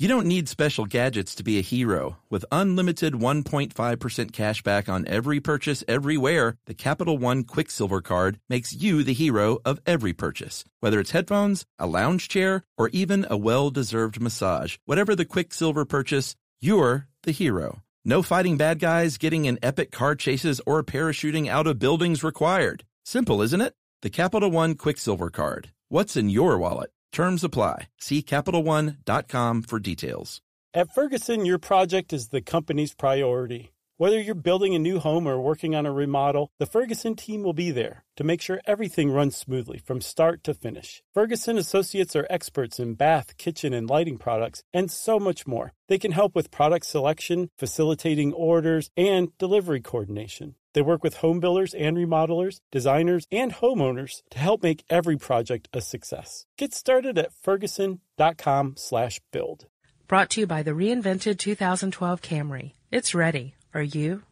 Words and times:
You 0.00 0.06
don't 0.06 0.28
need 0.28 0.48
special 0.48 0.86
gadgets 0.86 1.34
to 1.34 1.42
be 1.42 1.58
a 1.58 1.60
hero. 1.60 2.18
With 2.30 2.44
unlimited 2.52 3.14
1.5% 3.14 4.32
cash 4.32 4.62
back 4.62 4.88
on 4.88 5.08
every 5.08 5.40
purchase 5.40 5.82
everywhere, 5.88 6.54
the 6.66 6.74
Capital 6.74 7.18
One 7.18 7.42
Quicksilver 7.42 8.00
Card 8.00 8.38
makes 8.48 8.72
you 8.72 9.02
the 9.02 9.12
hero 9.12 9.58
of 9.64 9.80
every 9.86 10.12
purchase. 10.12 10.64
Whether 10.78 11.00
it's 11.00 11.10
headphones, 11.10 11.64
a 11.80 11.88
lounge 11.88 12.28
chair, 12.28 12.62
or 12.76 12.90
even 12.90 13.26
a 13.28 13.36
well-deserved 13.36 14.20
massage, 14.20 14.76
whatever 14.84 15.16
the 15.16 15.24
Quicksilver 15.24 15.84
purchase, 15.84 16.36
you're 16.60 17.08
the 17.24 17.32
hero. 17.32 17.82
No 18.04 18.22
fighting 18.22 18.56
bad 18.56 18.78
guys, 18.78 19.18
getting 19.18 19.46
in 19.46 19.58
epic 19.64 19.90
car 19.90 20.14
chases, 20.14 20.60
or 20.64 20.84
parachuting 20.84 21.48
out 21.48 21.66
of 21.66 21.80
buildings 21.80 22.22
required. 22.22 22.84
Simple, 23.04 23.42
isn't 23.42 23.60
it? 23.60 23.74
The 24.02 24.10
Capital 24.10 24.52
One 24.52 24.76
Quicksilver 24.76 25.30
Card. 25.30 25.72
What's 25.88 26.16
in 26.16 26.28
your 26.28 26.56
wallet? 26.56 26.90
Terms 27.12 27.44
apply. 27.44 27.88
See 27.98 28.22
CapitalOne.com 28.22 29.62
for 29.62 29.78
details. 29.78 30.40
At 30.74 30.94
Ferguson, 30.94 31.46
your 31.46 31.58
project 31.58 32.12
is 32.12 32.28
the 32.28 32.42
company's 32.42 32.94
priority. 32.94 33.72
Whether 33.96 34.20
you're 34.20 34.36
building 34.36 34.76
a 34.76 34.78
new 34.78 35.00
home 35.00 35.26
or 35.26 35.40
working 35.40 35.74
on 35.74 35.84
a 35.84 35.90
remodel, 35.90 36.52
the 36.60 36.66
Ferguson 36.66 37.16
team 37.16 37.42
will 37.42 37.52
be 37.52 37.72
there 37.72 38.04
to 38.14 38.22
make 38.22 38.40
sure 38.40 38.60
everything 38.64 39.10
runs 39.10 39.36
smoothly 39.36 39.78
from 39.78 40.00
start 40.00 40.44
to 40.44 40.54
finish. 40.54 41.02
Ferguson 41.12 41.58
Associates 41.58 42.14
are 42.14 42.26
experts 42.30 42.78
in 42.78 42.94
bath, 42.94 43.36
kitchen, 43.38 43.72
and 43.72 43.90
lighting 43.90 44.16
products, 44.16 44.62
and 44.72 44.88
so 44.88 45.18
much 45.18 45.48
more. 45.48 45.72
They 45.88 45.98
can 45.98 46.12
help 46.12 46.36
with 46.36 46.52
product 46.52 46.86
selection, 46.86 47.50
facilitating 47.58 48.32
orders, 48.32 48.88
and 48.96 49.36
delivery 49.36 49.80
coordination. 49.80 50.54
They 50.74 50.82
work 50.82 51.02
with 51.02 51.16
home 51.16 51.40
builders 51.40 51.74
and 51.74 51.96
remodelers, 51.96 52.60
designers, 52.70 53.26
and 53.32 53.52
homeowners 53.52 54.22
to 54.30 54.38
help 54.38 54.62
make 54.62 54.84
every 54.90 55.16
project 55.16 55.68
a 55.72 55.80
success. 55.80 56.44
Get 56.56 56.72
started 56.74 57.18
at 57.18 57.32
ferguson.com/build. 57.32 59.66
Brought 60.06 60.30
to 60.30 60.40
you 60.40 60.46
by 60.46 60.62
the 60.62 60.70
reinvented 60.70 61.38
2012 61.38 62.22
Camry. 62.22 62.74
It's 62.90 63.14
ready. 63.14 63.54
Are 63.74 63.82
you? 63.82 64.22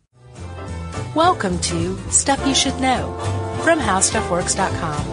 Welcome 1.15 1.59
to 1.61 1.99
Stuff 2.11 2.47
You 2.47 2.55
Should 2.55 2.81
Know 2.81 3.15
from 3.63 3.79
HowStuffWorks.com. 3.79 5.05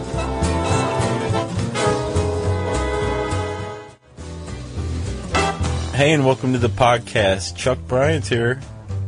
Hey, 5.94 6.11
and 6.11 6.26
welcome 6.26 6.53
to 6.53 6.59
the 6.59 6.70
podcast. 6.70 7.55
Chuck 7.55 7.78
Bryant's 7.88 8.28
here, 8.28 8.59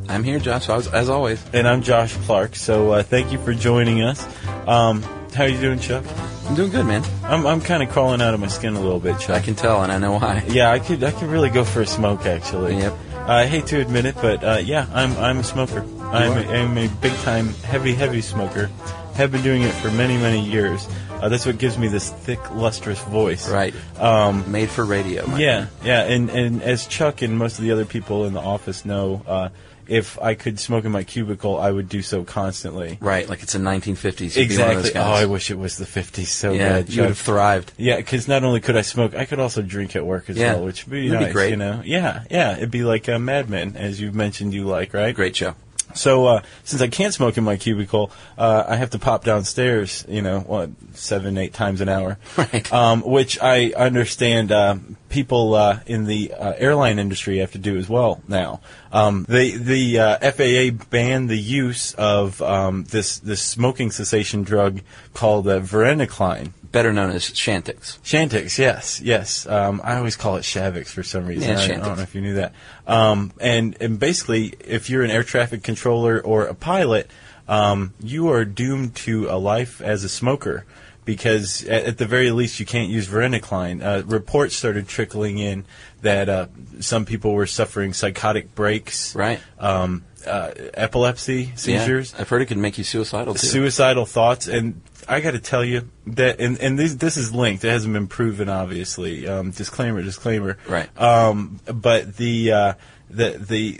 I'm 0.07 0.23
here, 0.23 0.39
Josh, 0.39 0.69
as, 0.69 0.87
as 0.87 1.09
always. 1.09 1.43
and 1.53 1.67
I'm 1.67 1.81
Josh 1.81 2.15
Clark. 2.25 2.55
So 2.55 2.91
uh, 2.91 3.03
thank 3.03 3.31
you 3.31 3.39
for 3.39 3.53
joining 3.53 4.01
us. 4.01 4.25
Um, 4.67 5.01
how 5.33 5.45
you 5.45 5.59
doing, 5.59 5.79
Chuck? 5.79 6.05
I'm 6.47 6.55
doing 6.55 6.71
good, 6.71 6.85
man. 6.85 7.03
I'm 7.23 7.45
I'm 7.45 7.59
kind 7.61 7.81
of 7.83 7.89
crawling 7.89 8.21
out 8.21 8.33
of 8.33 8.39
my 8.39 8.47
skin 8.47 8.75
a 8.75 8.79
little 8.79 8.99
bit, 8.99 9.19
Chuck. 9.19 9.31
I 9.31 9.39
can 9.41 9.55
tell, 9.55 9.81
and 9.83 9.91
I 9.91 9.97
know 9.97 10.13
why. 10.13 10.43
Yeah, 10.47 10.71
I 10.71 10.79
could 10.79 11.03
I 11.03 11.11
could 11.11 11.27
really 11.29 11.49
go 11.49 11.63
for 11.65 11.81
a 11.81 11.87
smoke 11.87 12.25
actually. 12.25 12.77
Yep. 12.77 12.93
I 13.27 13.47
hate 13.47 13.65
to 13.67 13.81
admit 13.81 14.05
it, 14.05 14.15
but 14.15 14.43
uh, 14.43 14.59
yeah, 14.63 14.87
I'm 14.93 15.17
I'm 15.17 15.39
a 15.39 15.43
smoker. 15.43 15.79
I'm 16.01 16.31
a, 16.37 16.41
I'm 16.51 16.77
a 16.77 16.87
big 16.87 17.13
time 17.23 17.47
heavy 17.49 17.93
heavy 17.95 18.21
smoker. 18.21 18.67
Have 19.15 19.31
been 19.31 19.41
doing 19.41 19.63
it 19.63 19.71
for 19.73 19.89
many 19.91 20.17
many 20.17 20.41
years. 20.45 20.87
Uh, 21.09 21.29
that's 21.29 21.45
what 21.45 21.57
gives 21.57 21.77
me 21.77 21.87
this 21.87 22.11
thick 22.11 22.51
lustrous 22.51 23.01
voice. 23.05 23.49
Right. 23.49 23.73
Um, 23.99 24.51
Made 24.51 24.69
for 24.69 24.85
radio. 24.85 25.25
yeah, 25.37 25.65
friend. 25.65 25.69
yeah, 25.83 26.03
and 26.03 26.29
and 26.29 26.61
as 26.61 26.85
Chuck 26.87 27.21
and 27.23 27.37
most 27.37 27.57
of 27.57 27.63
the 27.65 27.71
other 27.71 27.85
people 27.85 28.25
in 28.25 28.33
the 28.33 28.41
office 28.41 28.85
know, 28.85 29.23
uh, 29.25 29.49
if 29.87 30.19
I 30.21 30.33
could 30.35 30.59
smoke 30.59 30.85
in 30.85 30.91
my 30.91 31.03
cubicle, 31.03 31.59
I 31.59 31.71
would 31.71 31.89
do 31.89 32.01
so 32.01 32.23
constantly. 32.23 32.97
Right, 33.01 33.27
like 33.29 33.43
it's 33.43 33.53
the 33.53 33.59
1950s. 33.59 34.35
You'd 34.35 34.49
be 34.49 34.57
one 34.57 34.69
of 34.69 34.75
those 34.77 34.85
Exactly. 34.87 34.91
Oh, 34.91 35.03
guys. 35.03 35.21
I 35.23 35.25
wish 35.25 35.51
it 35.51 35.57
was 35.57 35.77
the 35.77 35.85
50s 35.85 36.27
so 36.27 36.51
yeah, 36.51 36.69
bad. 36.81 36.89
you 36.89 37.01
would 37.01 37.09
have 37.09 37.17
thrived. 37.17 37.71
Yeah, 37.77 37.97
because 37.97 38.27
not 38.27 38.43
only 38.43 38.59
could 38.61 38.77
I 38.77 38.81
smoke, 38.81 39.15
I 39.15 39.25
could 39.25 39.39
also 39.39 39.61
drink 39.61 39.95
at 39.95 40.05
work 40.05 40.29
as 40.29 40.37
Yeah. 40.37 40.53
well, 40.53 40.65
which 40.65 40.85
would 40.85 40.91
be 40.91 41.07
That'd 41.09 41.19
be 41.19 41.25
nice. 41.25 41.33
great. 41.33 41.49
You 41.51 41.57
know, 41.57 41.81
yeah, 41.85 42.23
yeah, 42.29 42.57
it'd 42.57 42.71
be 42.71 42.83
like 42.83 43.07
uh, 43.09 43.19
Mad 43.19 43.49
Men, 43.49 43.75
as 43.77 43.99
you've 44.01 44.15
mentioned 44.15 44.53
you 44.53 44.65
like, 44.65 44.93
right? 44.93 45.15
Great 45.15 45.35
show. 45.35 45.55
So 45.93 46.25
uh, 46.25 46.41
since 46.65 46.81
I 46.81 46.87
can't 46.89 47.13
smoke 47.13 47.37
in 47.37 47.45
my 47.45 47.55
cubicle, 47.55 48.11
uh, 48.37 48.65
I 48.67 48.75
have 48.75 48.89
to 48.89 48.99
pop 48.99 49.23
downstairs. 49.23 50.03
You 50.09 50.21
know, 50.21 50.39
what 50.41 50.69
seven, 50.93 51.37
eight 51.37 51.53
times 51.53 51.79
an 51.79 51.87
hour, 51.87 52.17
Right. 52.37 52.73
Um, 52.73 53.01
which 53.01 53.39
I 53.41 53.71
understand 53.77 54.51
uh, 54.51 54.75
people 55.15 55.53
uh, 55.53 55.79
in 55.85 56.03
the 56.03 56.33
uh, 56.33 56.53
airline 56.57 56.99
industry 56.99 57.37
have 57.37 57.53
to 57.53 57.57
do 57.57 57.77
as 57.77 57.87
well 57.87 58.21
now. 58.27 58.59
Um, 58.91 59.25
the 59.29 59.55
the 59.55 59.99
uh, 59.99 60.31
FAA 60.31 60.85
banned 60.89 61.29
the 61.29 61.37
use 61.37 61.93
of 61.93 62.41
um, 62.41 62.83
this 62.83 63.19
this 63.19 63.41
smoking 63.41 63.91
cessation 63.91 64.43
drug 64.43 64.81
called 65.13 65.47
uh, 65.47 65.61
varenicline. 65.61 66.51
Better 66.69 66.91
known 66.91 67.11
as 67.11 67.23
Shantix. 67.23 67.97
Chantix, 67.99 68.57
yes, 68.57 68.99
yes. 68.99 69.47
Um, 69.47 69.79
I 69.85 69.95
always 69.95 70.17
call 70.17 70.35
it 70.35 70.41
Shavix 70.41 70.87
for 70.87 71.03
some 71.03 71.25
reason. 71.25 71.51
Yeah, 71.51 71.59
I, 71.59 71.63
I 71.63 71.85
don't 71.85 71.95
know 71.95 72.03
if 72.03 72.13
you 72.13 72.19
knew 72.19 72.33
that. 72.33 72.53
Um, 72.85 73.31
and 73.39 73.77
and 73.79 73.97
basically, 73.97 74.53
if 74.59 74.89
you're 74.89 75.03
an 75.03 75.11
air 75.11 75.23
traffic 75.23 75.63
controller 75.63 76.19
or 76.19 76.43
a 76.43 76.53
pilot, 76.53 77.09
um, 77.47 77.93
you 78.01 78.31
are 78.31 78.43
doomed 78.43 78.95
to 79.07 79.29
a 79.29 79.37
life 79.37 79.79
as 79.79 80.03
a 80.03 80.09
smoker 80.09 80.65
because 81.05 81.63
at, 81.65 81.83
at 81.85 81.97
the 81.97 82.05
very 82.05 82.31
least 82.31 82.59
you 82.59 82.65
can't 82.65 82.89
use 82.89 83.07
varenicline. 83.07 83.83
Uh, 83.83 84.03
reports 84.05 84.55
started 84.55 84.87
trickling 84.87 85.37
in 85.37 85.65
that 86.01 86.27
uh, 86.29 86.47
some 86.79 87.05
people 87.05 87.33
were 87.33 87.45
suffering 87.47 87.93
psychotic 87.93 88.53
breaks, 88.55 89.15
Right. 89.15 89.39
Um, 89.59 90.03
uh, 90.27 90.51
epilepsy, 90.73 91.53
seizures 91.55 92.11
Yeah, 92.13 92.21
I've 92.21 92.29
heard 92.29 92.41
it 92.41 92.47
can 92.47 92.59
make 92.59 92.79
you 92.79 92.83
suicidal 92.83 93.35
too. 93.35 93.45
suicidal 93.45 94.07
thoughts 94.07 94.47
and 94.47 94.81
I 95.07 95.19
got 95.19 95.31
to 95.31 95.39
tell 95.39 95.63
you 95.63 95.89
that, 96.07 96.39
and, 96.39 96.59
and 96.59 96.79
this, 96.79 96.95
this 96.95 97.15
is 97.17 97.31
linked. 97.31 97.63
It 97.63 97.69
hasn't 97.69 97.93
been 97.93 98.07
proven, 98.07 98.49
obviously. 98.49 99.27
Um, 99.27 99.51
disclaimer, 99.51 100.01
disclaimer. 100.01 100.57
Right. 100.67 100.89
Um, 100.99 101.59
but 101.71 102.17
the 102.17 102.51
uh, 102.51 102.73
the 103.09 103.37
the 103.37 103.79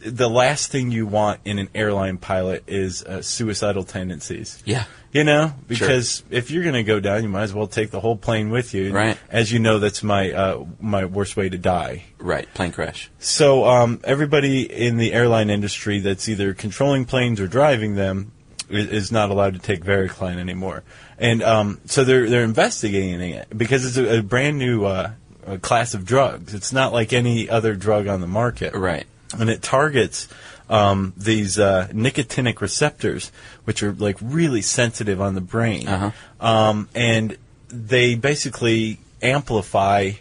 the 0.00 0.28
last 0.28 0.70
thing 0.70 0.90
you 0.90 1.06
want 1.06 1.40
in 1.44 1.58
an 1.58 1.68
airline 1.74 2.18
pilot 2.18 2.64
is 2.66 3.02
uh, 3.04 3.22
suicidal 3.22 3.84
tendencies. 3.84 4.62
yeah. 4.64 4.84
You 5.12 5.24
know, 5.24 5.52
because 5.66 6.22
if 6.30 6.52
you're 6.52 6.62
going 6.62 6.76
to 6.76 6.84
go 6.84 7.00
down, 7.00 7.24
you 7.24 7.28
might 7.28 7.42
as 7.42 7.52
well 7.52 7.66
take 7.66 7.90
the 7.90 7.98
whole 7.98 8.16
plane 8.16 8.50
with 8.50 8.74
you. 8.74 8.92
Right. 8.92 9.18
As 9.28 9.50
you 9.50 9.58
know, 9.58 9.80
that's 9.80 10.04
my 10.04 10.30
uh, 10.30 10.64
my 10.78 11.04
worst 11.04 11.36
way 11.36 11.48
to 11.48 11.58
die. 11.58 12.04
Right. 12.20 12.46
Plane 12.54 12.70
crash. 12.70 13.10
So 13.18 13.64
um, 13.64 14.00
everybody 14.04 14.62
in 14.62 14.98
the 14.98 15.12
airline 15.12 15.50
industry 15.50 15.98
that's 15.98 16.28
either 16.28 16.54
controlling 16.54 17.06
planes 17.06 17.40
or 17.40 17.48
driving 17.48 17.96
them 17.96 18.30
is, 18.68 18.86
is 18.86 19.12
not 19.12 19.30
allowed 19.30 19.54
to 19.54 19.58
take 19.58 19.84
Varicline 19.84 20.36
anymore, 20.36 20.84
and 21.18 21.42
um, 21.42 21.80
so 21.86 22.04
they're 22.04 22.30
they're 22.30 22.44
investigating 22.44 23.20
it 23.20 23.48
because 23.56 23.84
it's 23.84 23.96
a, 23.96 24.18
a 24.18 24.22
brand 24.22 24.58
new 24.58 24.84
uh, 24.84 25.10
uh 25.44 25.56
class 25.56 25.92
of 25.94 26.04
drugs. 26.04 26.54
It's 26.54 26.72
not 26.72 26.92
like 26.92 27.12
any 27.12 27.50
other 27.50 27.74
drug 27.74 28.06
on 28.06 28.20
the 28.20 28.28
market, 28.28 28.76
Right. 28.76 29.06
And 29.38 29.48
it 29.50 29.62
targets 29.62 30.28
um, 30.68 31.12
these 31.16 31.58
uh, 31.58 31.88
nicotinic 31.92 32.60
receptors, 32.60 33.32
which 33.64 33.82
are 33.82 33.92
like 33.92 34.16
really 34.20 34.62
sensitive 34.62 35.20
on 35.20 35.34
the 35.34 35.40
brain, 35.40 35.88
Uh-huh. 35.88 36.10
um, 36.40 36.88
and 36.94 37.36
they 37.68 38.14
basically 38.14 38.98
amplify 39.22 40.12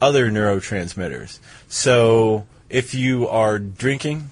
other 0.00 0.30
neurotransmitters. 0.30 1.38
So 1.68 2.46
if 2.68 2.94
you 2.94 3.26
are 3.28 3.58
drinking, 3.58 4.30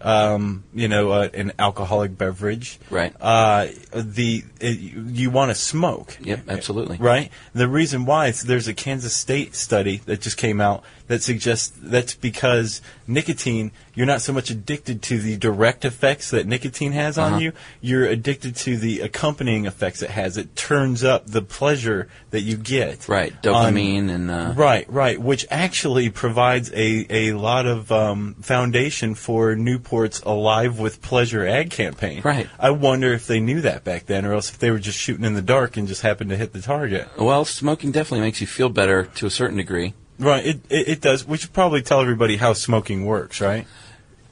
um, 0.00 0.64
you 0.74 0.88
know, 0.88 1.10
uh, 1.10 1.28
an 1.34 1.52
alcoholic 1.58 2.16
beverage, 2.16 2.78
Right. 2.90 3.12
Uh, 3.20 3.66
the 3.92 4.44
it, 4.60 4.78
you 4.78 5.30
want 5.30 5.50
to 5.50 5.54
smoke, 5.54 6.16
Yep, 6.22 6.40
absolutely. 6.48 6.96
right? 6.98 7.30
The 7.54 7.68
reason 7.68 8.04
why 8.06 8.28
is 8.28 8.42
there's 8.42 8.68
a 8.68 8.74
Kansas 8.74 9.14
State 9.14 9.54
study 9.54 9.98
that 10.06 10.20
just 10.20 10.36
came 10.36 10.60
out 10.60 10.82
that 11.08 11.22
suggests 11.22 11.72
that's 11.82 12.14
because 12.14 12.82
nicotine, 13.06 13.72
you're 13.94 14.06
not 14.06 14.20
so 14.20 14.32
much 14.32 14.50
addicted 14.50 15.00
to 15.02 15.18
the 15.18 15.36
direct 15.38 15.84
effects 15.86 16.30
that 16.30 16.46
nicotine 16.46 16.92
has 16.92 17.16
Uh-huh. 17.16 17.36
on 17.36 17.40
you, 17.40 17.52
you're 17.80 18.04
addicted 18.04 18.54
to 18.56 18.76
the 18.76 19.00
accompanying 19.00 19.64
effects 19.64 20.02
it 20.02 20.10
has. 20.10 20.36
It 20.36 20.54
turns 20.54 21.02
up 21.02 21.26
the 21.26 21.40
pleasure 21.42 22.08
that 22.30 22.42
you 22.42 22.56
get. 22.56 23.08
Right. 23.08 23.32
on- 23.46 23.72
Dopamine 23.72 24.10
and 24.10 24.30
uh, 24.30 24.52
Right, 24.54 24.90
right, 24.92 25.18
which 25.20 25.46
actually 25.50 26.10
provides 26.10 26.70
a, 26.72 27.06
a 27.08 27.32
lot 27.32 27.64
of 27.66 27.90
um, 27.90 28.34
foundation 28.42 29.14
for 29.14 29.56
Newport's 29.88 30.20
Alive 30.20 30.78
with 30.78 31.00
Pleasure 31.02 31.46
ad 31.46 31.70
campaign. 31.70 32.22
Right. 32.22 32.48
I 32.58 32.70
wonder 32.70 33.12
if 33.12 33.26
they 33.26 33.40
knew 33.40 33.62
that 33.62 33.84
back 33.84 34.06
then, 34.06 34.24
or 34.24 34.34
else 34.34 34.50
if 34.50 34.58
they 34.58 34.70
were 34.70 34.78
just 34.78 34.98
shooting 34.98 35.24
in 35.24 35.34
the 35.34 35.42
dark 35.42 35.76
and 35.76 35.88
just 35.88 36.02
happened 36.02 36.30
to 36.30 36.36
hit 36.36 36.52
the 36.52 36.60
target. 36.60 37.08
well, 37.18 37.44
smoking 37.44 37.92
definitely 37.92 38.20
makes 38.20 38.40
you 38.40 38.46
feel 38.46 38.68
better 38.68 39.04
to 39.16 39.26
a 39.26 39.30
certain 39.30 39.56
degree. 39.56 39.94
Right, 40.18 40.44
it, 40.44 40.60
it, 40.68 40.88
it 40.88 41.00
does. 41.00 41.26
We 41.26 41.38
should 41.38 41.52
probably 41.52 41.82
tell 41.82 42.00
everybody 42.00 42.36
how 42.36 42.52
smoking 42.52 43.06
works, 43.06 43.40
right? 43.40 43.66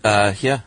Uh, 0.05 0.35
yeah. 0.41 0.61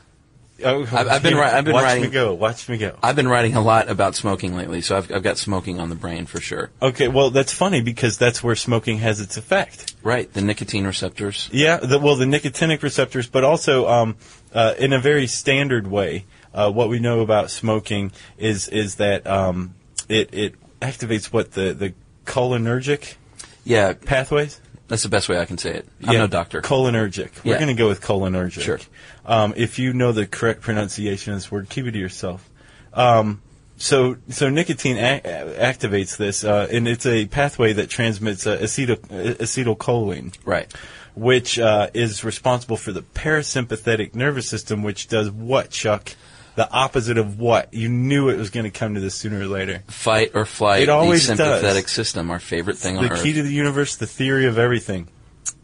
Oh, 0.63 0.85
I've 0.91 1.23
been 1.23 1.35
ri- 1.35 1.41
I've 1.43 1.63
been 1.65 1.73
Watch 1.73 1.83
writing- 1.83 2.03
me 2.03 2.09
go. 2.09 2.33
Watch 2.33 2.67
me 2.69 2.77
go. 2.77 2.95
I've 3.01 3.15
been 3.15 3.27
writing 3.27 3.55
a 3.55 3.61
lot 3.61 3.89
about 3.89 4.15
smoking 4.15 4.55
lately, 4.55 4.81
so 4.81 4.97
I've, 4.97 5.11
I've 5.11 5.23
got 5.23 5.37
smoking 5.37 5.79
on 5.79 5.89
the 5.89 5.95
brain 5.95 6.25
for 6.25 6.41
sure. 6.41 6.69
Okay, 6.81 7.07
well, 7.07 7.29
that's 7.29 7.53
funny 7.53 7.81
because 7.81 8.17
that's 8.17 8.43
where 8.43 8.55
smoking 8.55 8.97
has 8.99 9.19
its 9.21 9.37
effect. 9.37 9.95
Right. 10.03 10.31
The 10.33 10.41
nicotine 10.41 10.85
receptors. 10.85 11.49
Yeah, 11.51 11.77
the, 11.77 11.99
well, 11.99 12.15
the 12.15 12.25
nicotinic 12.25 12.83
receptors, 12.83 13.27
but 13.27 13.43
also 13.43 13.87
um, 13.87 14.15
uh, 14.53 14.73
in 14.77 14.93
a 14.93 14.99
very 14.99 15.27
standard 15.27 15.87
way. 15.87 16.25
Uh, 16.53 16.71
what 16.71 16.89
we 16.89 16.99
know 16.99 17.19
about 17.21 17.51
smoking 17.51 18.11
is 18.37 18.67
is 18.69 18.95
that 18.95 19.27
um, 19.27 19.75
it 20.07 20.33
it 20.33 20.55
activates 20.81 21.25
what 21.31 21.51
the 21.51 21.73
the 21.73 21.93
cholinergic 22.25 23.15
Yeah. 23.63 23.93
pathways. 23.93 24.59
That's 24.89 25.03
the 25.03 25.09
best 25.09 25.29
way 25.29 25.39
I 25.39 25.45
can 25.45 25.57
say 25.57 25.75
it. 25.75 25.87
I'm 26.05 26.17
no 26.17 26.27
doctor. 26.27 26.61
Cholinergic. 26.61 27.43
We're 27.45 27.53
Yeah. 27.53 27.59
going 27.59 27.67
to 27.75 27.81
go 27.81 27.87
with 27.87 28.01
cholinergic. 28.01 28.61
Sure. 28.61 28.79
Um, 29.25 29.53
if 29.55 29.79
you 29.79 29.93
know 29.93 30.11
the 30.11 30.25
correct 30.25 30.61
pronunciation 30.61 31.31
of 31.33 31.37
this 31.39 31.49
word, 31.51 31.69
keep 31.69 31.85
it 31.85 31.91
to 31.91 31.99
yourself. 31.99 32.49
Um, 32.93 33.41
so, 33.77 34.17
so 34.29 34.49
nicotine 34.49 34.97
a- 34.97 35.21
activates 35.59 36.17
this, 36.17 36.43
uh, 36.43 36.67
and 36.71 36.87
it's 36.87 37.05
a 37.05 37.27
pathway 37.27 37.71
that 37.73 37.89
transmits 37.89 38.45
uh, 38.47 38.57
acetyl, 38.57 38.97
uh, 39.11 39.35
acetylcholine, 39.35 40.33
Right. 40.43 40.73
which 41.15 41.59
uh, 41.59 41.89
is 41.93 42.23
responsible 42.23 42.75
for 42.75 42.91
the 42.91 43.03
parasympathetic 43.03 44.15
nervous 44.15 44.49
system, 44.49 44.83
which 44.83 45.07
does 45.07 45.29
what, 45.29 45.69
Chuck? 45.69 46.15
The 46.59 46.69
opposite 46.69 47.17
of 47.17 47.39
what? 47.39 47.73
You 47.73 47.87
knew 47.87 48.27
it 48.27 48.35
was 48.37 48.49
going 48.49 48.65
to 48.65 48.69
come 48.69 48.95
to 48.95 48.99
this 48.99 49.15
sooner 49.15 49.39
or 49.39 49.45
later. 49.45 49.81
Fight 49.87 50.31
or 50.33 50.43
flight. 50.43 50.81
It 50.81 50.89
always 50.89 51.25
the 51.25 51.37
sympathetic 51.37 51.85
does. 51.85 51.93
system, 51.93 52.29
our 52.29 52.39
favorite 52.39 52.77
thing 52.77 52.97
on 52.97 53.05
the 53.05 53.13
earth. 53.13 53.23
key 53.23 53.31
to 53.31 53.43
the 53.43 53.53
universe, 53.53 53.95
the 53.95 54.05
theory 54.05 54.45
of 54.45 54.57
everything. 54.57 55.07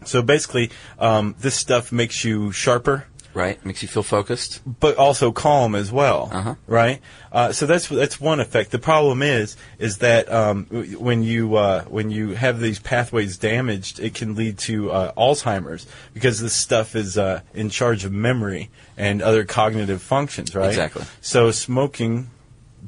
So 0.05 0.21
basically, 0.21 0.71
um, 0.97 1.35
this 1.37 1.53
stuff 1.53 1.91
makes 1.91 2.23
you 2.23 2.53
sharper, 2.53 3.07
right. 3.35 3.63
Makes 3.65 3.81
you 3.83 3.87
feel 3.87 4.01
focused. 4.03 4.61
but 4.79 4.97
also 4.97 5.31
calm 5.31 5.75
as 5.75 5.91
well, 5.91 6.29
Uh-huh. 6.31 6.55
right? 6.65 7.01
Uh, 7.31 7.51
so 7.51 7.65
that's 7.67 7.87
that's 7.89 8.19
one 8.19 8.39
effect. 8.39 8.71
The 8.71 8.79
problem 8.79 9.21
is 9.21 9.57
is 9.77 9.97
that 9.99 10.31
um, 10.31 10.65
when 10.97 11.21
you 11.21 11.55
uh, 11.55 11.83
when 11.83 12.09
you 12.09 12.29
have 12.33 12.59
these 12.59 12.79
pathways 12.79 13.37
damaged, 13.37 13.99
it 13.99 14.13
can 14.15 14.35
lead 14.35 14.57
to 14.59 14.89
uh, 14.91 15.11
Alzheimer's 15.13 15.85
because 16.13 16.39
this 16.39 16.53
stuff 16.53 16.95
is 16.95 17.17
uh, 17.17 17.41
in 17.53 17.69
charge 17.69 18.05
of 18.05 18.11
memory 18.11 18.69
and 18.97 19.21
other 19.21 19.43
cognitive 19.43 20.01
functions, 20.01 20.55
right? 20.55 20.69
Exactly. 20.69 21.03
So 21.21 21.51
smoking 21.51 22.29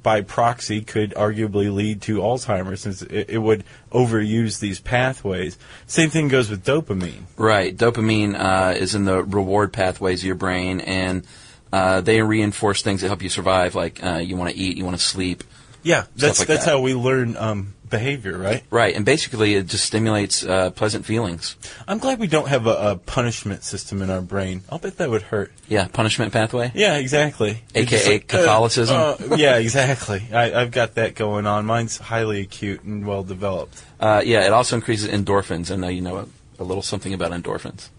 by 0.04 0.22
proxy 0.22 0.82
could 0.82 1.14
arguably 1.16 1.74
lead 1.74 2.02
to 2.04 2.18
Alzheimer's 2.20 2.82
since 2.82 3.02
it, 3.02 3.30
it 3.30 3.38
would 3.38 3.64
overuse 3.92 4.60
these 4.60 4.80
pathways. 4.80 5.58
Same 5.86 6.10
thing 6.10 6.28
goes 6.28 6.50
with 6.50 6.66
dopamine. 6.66 7.24
Right. 7.38 7.76
Dopamine 7.76 8.36
uh, 8.38 8.74
is 8.76 8.96
in 8.96 9.06
the 9.06 9.24
reward 9.24 9.74
pathways 9.74 10.22
of 10.22 10.26
your 10.26 10.36
brain, 10.36 10.82
and 10.82 11.26
uh, 11.72 12.02
they 12.02 12.22
reinforce 12.22 12.82
things 12.82 13.02
that 13.02 13.08
help 13.08 13.22
you 13.22 13.30
survive, 13.30 13.76
like 13.76 14.04
uh, 14.04 14.18
you 14.18 14.38
want 14.38 14.52
to 14.52 14.58
eat, 14.58 14.78
you 14.78 14.86
want 14.86 14.98
to 14.98 15.04
sleep. 15.04 15.44
Yeah, 15.84 16.06
that's 16.16 16.40
like 16.40 16.48
that's 16.48 16.66
that. 16.66 16.72
how 16.72 16.82
we 16.82 16.94
learn 16.94 17.38
um, 17.38 17.74
behavior, 17.90 18.38
right? 18.38 18.64
Right. 18.70 18.96
And 18.96 19.06
basically, 19.06 19.56
it 19.56 19.68
just 19.68 19.86
stimulates 19.86 20.44
uh, 20.44 20.72
pleasant 20.72 21.06
feelings. 21.06 21.56
I'm 21.88 21.98
glad 21.98 22.20
we 22.20 22.28
don't 22.28 22.48
have 22.48 22.68
a, 22.68 22.92
a 22.92 22.96
punishment 22.96 23.64
system 23.64 24.02
in 24.02 24.10
our 24.10 24.22
brain. 24.22 24.62
I'll 24.70 24.80
bet 24.80 24.98
that 24.98 25.10
would 25.10 25.24
hurt. 25.24 25.52
Yeah. 25.68 25.88
Punishment 25.88 26.34
pathway. 26.34 26.72
Yeah, 26.76 26.98
exactly. 26.98 27.62
AKA 27.74 27.82
It's 27.82 27.92
just 27.92 28.28
Catholicism? 28.28 28.96
uh, 28.96 29.16
uh, 29.32 29.36
yeah, 29.38 29.58
exactly. 29.58 30.24
I, 30.32 30.62
I've 30.62 30.72
got 30.72 30.96
that 30.96 31.16
going 31.16 31.46
on. 31.48 31.66
Mine's 31.66 31.98
highly 31.98 32.42
acute 32.42 32.84
and 32.84 33.06
well 33.06 33.24
developed. 33.24 33.84
Uh, 34.00 34.22
yeah. 34.26 34.46
It 34.46 34.54
also 34.54 34.76
increases 34.76 35.10
endorphins. 35.10 35.72
I 35.72 35.76
know 35.76 35.88
you 35.90 36.02
know 36.02 36.18
a, 36.18 36.28
a 36.60 36.64
little 36.64 36.84
something 36.84 37.14
about 37.14 37.32
endorphins. 37.32 37.90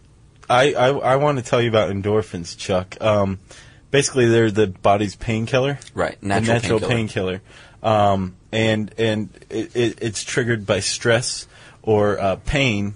I, 0.51 0.73
I, 0.73 0.89
I 0.89 1.17
want 1.17 1.39
to 1.39 1.45
tell 1.45 1.61
you 1.61 1.69
about 1.69 1.91
endorphins, 1.91 2.57
Chuck. 2.57 2.97
Um, 3.03 3.39
basically, 3.91 4.27
they're 4.29 4.51
the 4.51 4.67
body's 4.69 5.15
painkiller. 5.15 5.79
Right. 5.93 6.23
Natural, 6.23 6.55
natural 6.55 6.81
painkiller. 6.81 7.41
painkiller. 7.41 7.43
Um, 7.83 8.35
and 8.53 8.95
and 8.99 9.31
it, 9.51 9.75
it, 9.77 9.99
it's 10.01 10.25
triggered 10.25 10.67
by 10.67 10.81
stress 10.81 11.47
or 11.83 12.19
uh, 12.21 12.37
pain. 12.37 12.95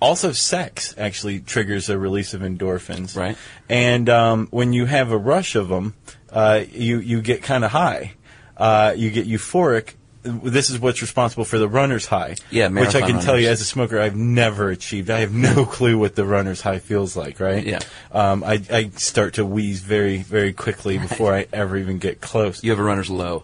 Also, 0.00 0.32
sex 0.32 0.94
actually 0.98 1.40
triggers 1.40 1.88
a 1.88 1.96
release 1.96 2.34
of 2.34 2.40
endorphins. 2.40 3.16
Right. 3.16 3.36
And 3.68 4.08
um, 4.08 4.48
when 4.50 4.72
you 4.72 4.84
have 4.86 5.12
a 5.12 5.18
rush 5.18 5.54
of 5.54 5.68
them, 5.68 5.94
uh, 6.30 6.64
you 6.72 6.98
you 6.98 7.22
get 7.22 7.42
kind 7.42 7.64
of 7.64 7.70
high. 7.70 8.14
Uh, 8.56 8.94
you 8.96 9.10
get 9.10 9.26
euphoric. 9.26 9.94
This 10.24 10.70
is 10.70 10.78
what's 10.78 11.02
responsible 11.02 11.44
for 11.44 11.58
the 11.58 11.68
runner's 11.68 12.06
high. 12.06 12.36
Yeah, 12.50 12.68
which 12.68 12.94
I 12.94 13.00
can 13.00 13.20
tell 13.20 13.38
you 13.38 13.48
as 13.48 13.60
a 13.60 13.64
smoker, 13.64 14.00
I've 14.00 14.14
never 14.14 14.70
achieved. 14.70 15.10
I 15.10 15.18
have 15.20 15.32
no 15.32 15.64
clue 15.66 15.98
what 15.98 16.14
the 16.14 16.24
runner's 16.24 16.60
high 16.60 16.78
feels 16.78 17.16
like. 17.16 17.40
Right. 17.40 17.64
Yeah. 17.64 17.80
Um, 18.12 18.44
I, 18.44 18.62
I 18.70 18.90
start 18.90 19.34
to 19.34 19.44
wheeze 19.44 19.80
very 19.80 20.18
very 20.18 20.52
quickly 20.52 20.98
before 20.98 21.34
I 21.34 21.46
ever 21.52 21.76
even 21.76 21.98
get 21.98 22.20
close. 22.20 22.62
You 22.62 22.70
have 22.70 22.78
a 22.78 22.84
runner's 22.84 23.10
low. 23.10 23.42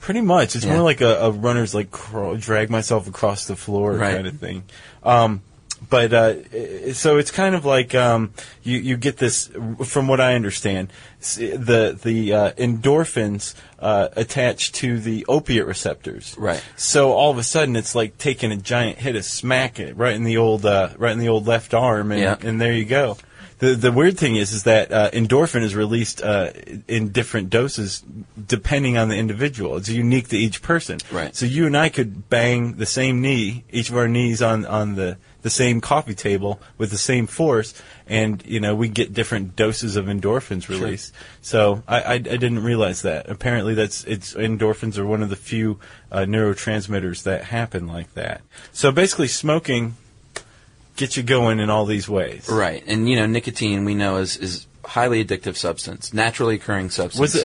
Pretty 0.00 0.20
much, 0.20 0.56
it's 0.56 0.64
Yeah. 0.64 0.74
more 0.74 0.82
like 0.82 1.00
a, 1.00 1.16
a 1.18 1.30
runner's 1.30 1.74
like 1.74 1.90
crawl, 1.90 2.36
drag 2.36 2.70
myself 2.70 3.06
across 3.08 3.46
the 3.46 3.56
floor 3.56 3.92
Right. 3.94 4.14
kind 4.14 4.26
of 4.26 4.38
thing. 4.38 4.62
Um, 5.02 5.42
but 5.90 6.12
uh, 6.12 6.34
i- 6.52 6.92
so 6.92 7.18
it's 7.18 7.30
kind 7.30 7.54
of 7.54 7.64
like 7.64 7.94
um, 7.94 8.32
you 8.62 8.78
you 8.78 8.96
get 8.96 9.18
this 9.18 9.48
from 9.84 10.08
what 10.08 10.20
I 10.20 10.34
understand. 10.34 10.88
s- 11.20 11.36
The 11.36 11.96
the 12.02 12.32
uh, 12.32 12.50
endorphins 12.52 13.54
uh, 13.78 14.08
attach 14.16 14.72
to 14.72 14.98
the 14.98 15.24
opiate 15.28 15.66
receptors. 15.66 16.34
Right. 16.38 16.62
So 16.76 17.12
all 17.12 17.30
of 17.30 17.38
a 17.38 17.44
sudden, 17.44 17.76
it's 17.76 17.94
like 17.94 18.18
taking 18.18 18.50
a 18.50 18.56
giant 18.56 18.98
hit 18.98 19.14
of 19.14 19.24
smack 19.24 19.78
it 19.78 19.96
right 19.96 20.14
in 20.14 20.24
the 20.24 20.36
old 20.36 20.66
uh, 20.66 20.90
right 20.96 21.12
in 21.12 21.18
the 21.20 21.28
old 21.28 21.46
left 21.46 21.74
arm, 21.74 22.10
and, 22.12 22.20
Yeah. 22.20 22.36
and 22.42 22.60
there 22.60 22.72
you 22.72 22.84
go. 22.84 23.16
The 23.58 23.74
the 23.74 23.90
weird 23.90 24.16
thing 24.16 24.36
is 24.36 24.52
is 24.52 24.62
that 24.64 24.92
uh, 24.92 25.10
endorphin 25.10 25.62
is 25.62 25.74
released 25.74 26.22
uh, 26.22 26.50
in 26.86 27.10
different 27.10 27.50
doses 27.50 28.04
depending 28.46 28.96
on 28.96 29.08
the 29.08 29.16
individual. 29.16 29.76
It's 29.76 29.88
unique 29.88 30.28
to 30.28 30.36
each 30.36 30.62
person. 30.62 30.98
Right. 31.10 31.34
So 31.34 31.44
you 31.44 31.66
and 31.66 31.76
I 31.76 31.88
could 31.88 32.28
bang 32.28 32.74
the 32.76 32.86
same 32.86 33.20
knee, 33.20 33.64
each 33.70 33.90
of 33.90 33.96
our 33.96 34.08
knees 34.08 34.42
on 34.42 34.64
on 34.64 34.94
the 34.94 35.18
the 35.42 35.50
same 35.50 35.80
coffee 35.80 36.14
table 36.14 36.60
with 36.76 36.90
the 36.90 36.98
same 36.98 37.26
force, 37.26 37.74
and 38.06 38.44
you 38.46 38.60
know 38.60 38.74
we 38.74 38.88
get 38.88 39.12
different 39.12 39.56
doses 39.56 39.96
of 39.96 40.06
endorphins 40.06 40.68
released. 40.68 41.12
So 41.40 41.82
I, 41.88 42.00
I 42.00 42.12
I 42.14 42.18
didn't 42.18 42.62
realize 42.62 43.02
that. 43.02 43.28
Apparently 43.28 43.74
that's 43.74 44.04
it's 44.04 44.34
endorphins 44.34 44.98
are 44.98 45.06
one 45.06 45.22
of 45.22 45.30
the 45.30 45.36
few 45.36 45.80
uh, 46.12 46.20
neurotransmitters 46.20 47.24
that 47.24 47.44
happen 47.44 47.88
like 47.88 48.14
that. 48.14 48.42
So 48.72 48.92
basically, 48.92 49.28
smoking 49.28 49.96
gets 50.98 51.16
you 51.16 51.22
going 51.22 51.60
in 51.60 51.70
all 51.70 51.86
these 51.86 52.08
ways. 52.08 52.48
Right. 52.50 52.82
And 52.86 53.08
you 53.08 53.16
know, 53.16 53.26
nicotine 53.26 53.84
we 53.86 53.94
know 53.94 54.18
is 54.18 54.36
is 54.36 54.66
highly 54.84 55.24
addictive 55.24 55.56
substance, 55.56 56.12
naturally 56.12 56.56
occurring 56.56 56.90
substance. 56.90 57.20
Was 57.20 57.34
it 57.36 57.44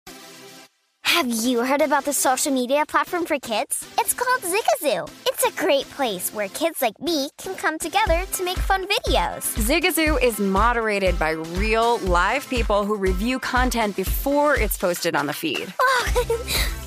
Have 1.03 1.27
you 1.27 1.63
heard 1.63 1.81
about 1.81 2.05
the 2.05 2.13
social 2.13 2.53
media 2.53 2.85
platform 2.85 3.25
for 3.25 3.39
kids? 3.39 3.88
It's 3.97 4.13
called 4.13 4.41
Zigazoo. 4.41 5.09
It's 5.25 5.45
a 5.45 5.51
great 5.63 5.89
place 5.91 6.31
where 6.33 6.49
kids 6.49 6.81
like 6.81 6.99
me 6.99 7.29
can 7.38 7.55
come 7.55 7.79
together 7.79 8.25
to 8.33 8.44
make 8.44 8.57
fun 8.57 8.85
videos. 8.85 9.55
Zigazoo 9.57 10.21
is 10.21 10.39
moderated 10.39 11.17
by 11.17 11.31
real, 11.61 11.97
live 12.00 12.47
people 12.50 12.85
who 12.85 12.95
review 12.97 13.39
content 13.39 13.95
before 13.95 14.55
it's 14.55 14.77
posted 14.77 15.15
on 15.15 15.25
the 15.25 15.33
feed. 15.33 15.73
Oh, 15.89 16.83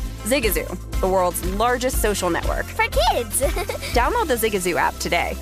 Zigazoo, 0.23 0.99
the 0.99 1.07
world's 1.07 1.45
largest 1.55 2.01
social 2.01 2.29
network. 2.29 2.65
For 2.65 2.83
kids. 2.83 3.41
Download 3.93 4.27
the 4.27 4.35
Zigazoo 4.35 4.77
app 4.77 4.95
today. 4.97 5.37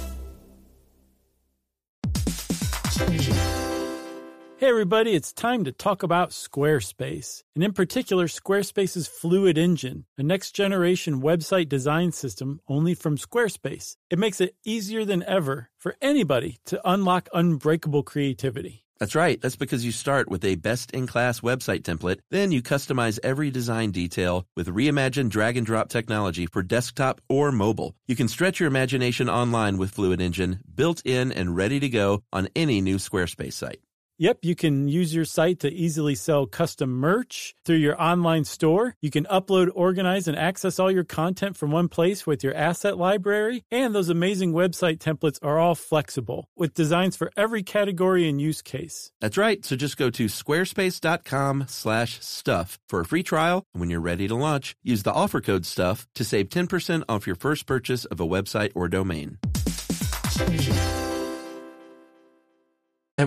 Hey, 4.59 4.67
everybody, 4.67 5.15
it's 5.15 5.31
time 5.31 5.63
to 5.63 5.71
talk 5.71 6.03
about 6.03 6.31
Squarespace, 6.31 7.43
and 7.55 7.63
in 7.63 7.71
particular, 7.71 8.27
Squarespace's 8.27 9.07
Fluid 9.07 9.57
Engine, 9.57 10.03
a 10.17 10.23
next 10.23 10.51
generation 10.51 11.21
website 11.21 11.69
design 11.69 12.11
system 12.11 12.59
only 12.67 12.93
from 12.93 13.15
Squarespace. 13.15 13.95
It 14.09 14.19
makes 14.19 14.41
it 14.41 14.57
easier 14.65 15.05
than 15.05 15.23
ever 15.23 15.69
for 15.77 15.95
anybody 16.01 16.57
to 16.65 16.81
unlock 16.83 17.29
unbreakable 17.33 18.03
creativity. 18.03 18.83
That's 18.99 19.15
right. 19.15 19.39
That's 19.41 19.55
because 19.55 19.85
you 19.85 19.91
start 19.91 20.29
with 20.29 20.43
a 20.43 20.55
best 20.55 20.91
in 20.91 21.07
class 21.07 21.39
website 21.39 21.83
template, 21.83 22.19
then 22.31 22.51
you 22.51 22.61
customize 22.61 23.17
every 23.23 23.49
design 23.49 23.91
detail 23.91 24.45
with 24.57 24.67
reimagined 24.67 25.29
drag 25.29 25.55
and 25.55 25.65
drop 25.65 25.89
technology 25.89 26.45
for 26.45 26.61
desktop 26.61 27.21
or 27.29 27.51
mobile. 27.51 27.95
You 28.07 28.15
can 28.17 28.27
stretch 28.27 28.59
your 28.59 28.67
imagination 28.67 29.29
online 29.29 29.77
with 29.77 29.91
Fluid 29.91 30.19
Engine, 30.19 30.59
built 30.75 31.01
in 31.05 31.31
and 31.31 31.55
ready 31.55 31.79
to 31.79 31.89
go 31.89 32.23
on 32.33 32.49
any 32.55 32.81
new 32.81 32.97
Squarespace 32.97 33.53
site. 33.53 33.79
Yep, 34.21 34.39
you 34.41 34.53
can 34.53 34.89
use 34.89 35.15
your 35.15 35.23
site 35.23 35.61
to 35.61 35.71
easily 35.71 36.13
sell 36.13 36.45
custom 36.45 36.89
merch 36.89 37.55
through 37.63 37.77
your 37.77 37.99
online 38.01 38.43
store. 38.43 38.95
You 38.99 39.09
can 39.09 39.23
upload, 39.31 39.69
organize, 39.73 40.27
and 40.27 40.37
access 40.37 40.77
all 40.77 40.91
your 40.91 41.05
content 41.05 41.55
from 41.55 41.71
one 41.71 41.87
place 41.87 42.27
with 42.27 42.43
your 42.43 42.53
asset 42.53 42.97
library. 42.97 43.63
And 43.71 43.95
those 43.95 44.09
amazing 44.09 44.51
website 44.51 44.97
templates 44.97 45.39
are 45.41 45.57
all 45.57 45.73
flexible 45.73 46.49
with 46.57 46.73
designs 46.73 47.15
for 47.15 47.31
every 47.37 47.63
category 47.63 48.27
and 48.27 48.41
use 48.41 48.61
case. 48.61 49.13
That's 49.21 49.37
right. 49.37 49.63
So 49.63 49.77
just 49.77 49.95
go 49.95 50.09
to 50.09 50.25
squarespace.com 50.25 51.67
slash 51.69 52.19
stuff 52.19 52.77
for 52.89 52.99
a 52.99 53.05
free 53.05 53.23
trial. 53.23 53.63
And 53.73 53.79
when 53.79 53.89
you're 53.89 54.01
ready 54.01 54.27
to 54.27 54.35
launch, 54.35 54.75
use 54.83 55.03
the 55.03 55.13
offer 55.13 55.39
code 55.39 55.65
stuff 55.65 56.09
to 56.15 56.25
save 56.25 56.49
10% 56.49 57.03
off 57.07 57.25
your 57.25 57.37
first 57.37 57.65
purchase 57.65 58.03
of 58.03 58.19
a 58.19 58.27
website 58.27 58.73
or 58.75 58.89
domain. 58.89 59.37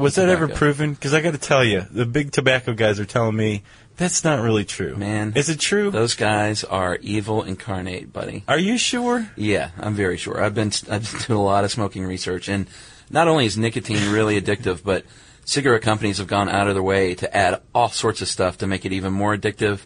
Was 0.00 0.14
that 0.14 0.28
ever 0.28 0.49
proven? 0.49 0.94
Because 0.94 1.14
I 1.14 1.20
got 1.20 1.32
to 1.32 1.38
tell 1.38 1.64
you, 1.64 1.87
the 1.90 2.06
big 2.06 2.32
tobacco 2.32 2.72
guys 2.72 2.99
are 2.99 3.04
telling 3.04 3.37
me 3.37 3.62
that's 3.96 4.25
not 4.25 4.42
really 4.42 4.64
true. 4.64 4.96
Man, 4.96 5.32
is 5.37 5.49
it 5.49 5.61
true? 5.61 5.90
Those 5.90 6.14
guys 6.14 6.64
are 6.64 6.96
evil 7.02 7.42
incarnate, 7.42 8.12
buddy. 8.12 8.44
Are 8.49 8.58
you 8.58 8.78
sure? 8.78 9.30
Yeah, 9.37 9.70
I'm 9.78 9.94
very 9.94 10.16
sure. 10.16 10.42
I've 10.42 10.54
been 10.54 10.72
I've 10.90 11.11
been 11.11 11.20
doing 11.22 11.38
a 11.38 11.42
lot 11.42 11.64
of 11.64 11.70
smoking 11.70 12.04
research, 12.04 12.49
and 12.49 12.66
not 13.11 13.28
only 13.28 13.44
is 13.46 13.58
nicotine 13.58 14.12
really 14.12 14.40
addictive, 14.40 14.82
but 14.82 15.04
cigarette 15.44 15.82
companies 15.82 16.18
have 16.18 16.26
gone 16.26 16.49
out 16.49 16.68
of 16.68 16.75
their 16.75 16.82
way 16.82 17.14
to 17.16 17.37
add 17.37 17.61
all 17.75 17.88
sorts 17.88 18.22
of 18.22 18.28
stuff 18.28 18.58
to 18.58 18.66
make 18.66 18.84
it 18.84 18.92
even 18.92 19.12
more 19.12 19.37
addictive, 19.37 19.80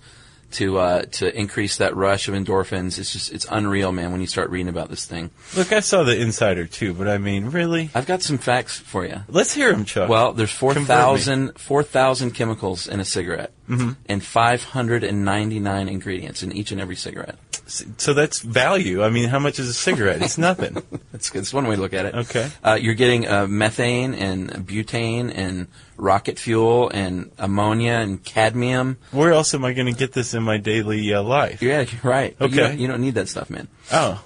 to 0.52 0.78
uh, 0.78 1.02
to 1.12 1.36
increase 1.38 1.76
that 1.78 1.96
rush 1.96 2.28
of 2.28 2.34
endorphins. 2.34 2.98
It's 2.98 3.12
just 3.12 3.32
it's 3.32 3.46
unreal, 3.50 3.92
man. 3.92 4.12
When 4.12 4.20
you 4.20 4.26
start 4.26 4.50
reading 4.50 4.68
about 4.68 4.88
this 4.88 5.04
thing, 5.04 5.30
Look, 5.56 5.72
I 5.72 5.80
saw 5.80 6.02
the 6.04 6.18
Insider 6.20 6.66
too, 6.66 6.94
but 6.94 7.08
I 7.08 7.18
mean, 7.18 7.46
really? 7.50 7.90
I've 7.94 8.06
got 8.06 8.22
some 8.22 8.38
facts 8.38 8.78
for 8.78 9.04
you. 9.04 9.22
Let's 9.28 9.52
hear 9.54 9.72
them, 9.72 9.84
Chuck. 9.84 10.08
Well, 10.08 10.32
there's 10.32 10.56
Convert 10.56 10.76
me. 10.78 10.84
4,000 10.86 11.58
4,000 11.58 12.30
chemicals 12.32 12.86
in 12.88 13.00
a 13.00 13.04
cigarette, 13.04 13.52
Mm-hmm. 13.68 13.92
and 14.08 14.22
599 14.22 15.88
ingredients 15.88 16.42
in 16.44 16.52
each 16.52 16.70
and 16.72 16.80
every 16.80 16.94
cigarette. 16.96 17.36
So 17.66 18.14
that's 18.14 18.40
value. 18.40 19.02
I 19.02 19.10
mean, 19.10 19.28
how 19.28 19.38
much 19.38 19.58
is 19.58 19.68
a 19.68 19.74
cigarette? 19.74 20.22
It's 20.22 20.38
nothing. 20.38 20.82
That's, 21.12 21.30
that's 21.30 21.52
one 21.54 21.66
way 21.66 21.76
to 21.76 21.80
look 21.80 21.94
at 21.94 22.04
it. 22.06 22.14
Okay. 22.14 22.50
Uh, 22.62 22.74
you're 22.80 22.92
getting 22.94 23.26
uh, 23.26 23.46
methane 23.46 24.12
and 24.12 24.50
butane 24.50 25.32
and 25.34 25.66
rocket 25.96 26.38
fuel 26.38 26.90
and 26.90 27.30
ammonia 27.38 27.92
and 27.94 28.22
cadmium. 28.22 28.98
Where 29.12 29.32
else 29.32 29.54
am 29.54 29.64
I 29.64 29.72
going 29.72 29.86
to 29.86 29.98
get 29.98 30.12
this 30.12 30.34
in 30.34 30.42
my 30.42 30.58
daily 30.58 31.14
uh, 31.14 31.22
life? 31.22 31.62
Yeah, 31.62 31.86
right. 32.02 32.36
But 32.38 32.50
You 32.50 32.60
Okay. 32.60 32.68
don't, 32.68 32.78
you 32.80 32.86
don't 32.86 33.00
need 33.00 33.14
that 33.14 33.28
stuff, 33.30 33.48
man. 33.48 33.68
Oh, 33.90 34.22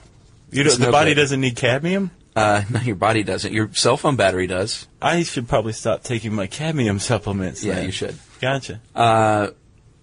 you 0.50 0.64
don't, 0.64 0.78
the 0.80 0.86
no 0.86 0.90
body 0.92 1.12
good. 1.12 1.20
doesn't 1.20 1.40
need 1.40 1.54
cadmium. 1.54 2.10
Uh, 2.34 2.62
no, 2.70 2.80
your 2.80 2.96
body 2.96 3.22
doesn't. 3.22 3.52
Your 3.52 3.72
cell 3.72 3.96
phone 3.96 4.16
battery 4.16 4.48
does. 4.48 4.88
I 5.00 5.22
should 5.22 5.46
probably 5.48 5.72
stop 5.74 6.02
taking 6.02 6.32
my 6.34 6.48
cadmium 6.48 6.98
supplements. 6.98 7.62
Yeah, 7.62 7.74
then. 7.76 7.86
you 7.86 7.92
should. 7.92 8.16
Gotcha. 8.40 8.80
Uh, 8.96 9.48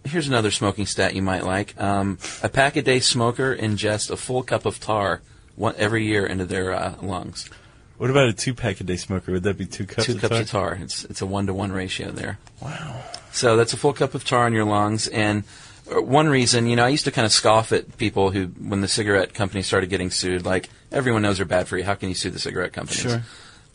here's 0.07 0.27
another 0.27 0.51
smoking 0.51 0.85
stat 0.85 1.15
you 1.15 1.21
might 1.21 1.43
like. 1.43 1.79
Um, 1.79 2.17
a 2.41 2.49
pack 2.49 2.75
a 2.75 2.81
day 2.81 2.99
smoker 2.99 3.55
ingests 3.55 4.09
a 4.09 4.17
full 4.17 4.43
cup 4.43 4.65
of 4.65 4.79
tar 4.79 5.21
one, 5.55 5.75
every 5.77 6.05
year 6.05 6.25
into 6.25 6.45
their 6.45 6.73
uh, 6.73 6.95
lungs. 7.01 7.49
What 7.97 8.09
about 8.09 8.29
a 8.29 8.33
two 8.33 8.53
pack 8.53 8.79
a 8.79 8.83
day 8.83 8.97
smoker? 8.97 9.31
Would 9.31 9.43
that 9.43 9.57
be 9.57 9.65
two 9.65 9.85
cups? 9.85 10.05
Two 10.05 10.13
of 10.13 10.21
cups 10.21 10.31
tar? 10.33 10.41
of 10.41 10.49
tar. 10.49 10.83
It's 10.83 11.03
it's 11.05 11.21
a 11.21 11.25
one 11.25 11.47
to 11.47 11.53
one 11.53 11.71
ratio 11.71 12.11
there. 12.11 12.37
Wow. 12.61 13.03
So 13.31 13.57
that's 13.57 13.73
a 13.73 13.77
full 13.77 13.93
cup 13.93 14.13
of 14.13 14.23
tar 14.23 14.47
in 14.47 14.53
your 14.53 14.65
lungs, 14.65 15.07
and 15.07 15.43
uh, 15.91 16.01
one 16.01 16.27
reason, 16.27 16.67
you 16.67 16.75
know, 16.75 16.85
I 16.85 16.89
used 16.89 17.05
to 17.05 17.11
kind 17.11 17.25
of 17.25 17.31
scoff 17.31 17.71
at 17.71 17.97
people 17.97 18.31
who, 18.31 18.47
when 18.47 18.81
the 18.81 18.87
cigarette 18.87 19.33
companies 19.33 19.67
started 19.67 19.89
getting 19.89 20.11
sued, 20.11 20.45
like 20.45 20.69
everyone 20.91 21.21
knows 21.21 21.37
they're 21.37 21.45
bad 21.45 21.67
for 21.67 21.77
you. 21.77 21.83
How 21.83 21.95
can 21.95 22.09
you 22.09 22.15
sue 22.15 22.29
the 22.29 22.39
cigarette 22.39 22.73
companies? 22.73 23.01
Sure. 23.01 23.23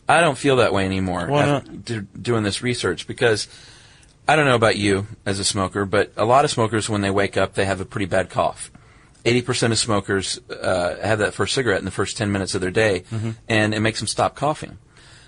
I 0.07 0.21
don't 0.21 0.37
feel 0.37 0.57
that 0.57 0.73
way 0.73 0.85
anymore. 0.85 1.27
Why 1.27 1.59
d- 1.59 2.01
doing 2.19 2.43
this 2.43 2.61
research 2.61 3.07
because 3.07 3.47
I 4.27 4.35
don't 4.35 4.45
know 4.45 4.55
about 4.55 4.77
you 4.77 5.07
as 5.25 5.39
a 5.39 5.43
smoker, 5.43 5.85
but 5.85 6.11
a 6.15 6.25
lot 6.25 6.45
of 6.45 6.51
smokers 6.51 6.89
when 6.89 7.01
they 7.01 7.11
wake 7.11 7.35
up 7.37 7.53
they 7.55 7.65
have 7.65 7.81
a 7.81 7.85
pretty 7.85 8.05
bad 8.05 8.29
cough. 8.29 8.71
Eighty 9.25 9.41
percent 9.41 9.71
of 9.73 9.79
smokers 9.79 10.39
uh, 10.49 10.97
have 11.01 11.19
that 11.19 11.33
first 11.33 11.53
cigarette 11.53 11.79
in 11.79 11.85
the 11.85 11.91
first 11.91 12.17
ten 12.17 12.31
minutes 12.31 12.55
of 12.55 12.61
their 12.61 12.71
day, 12.71 13.03
and 13.47 13.73
it 13.73 13.79
makes 13.79 13.99
them 13.99 14.07
stop 14.07 14.35
coughing. 14.35 14.77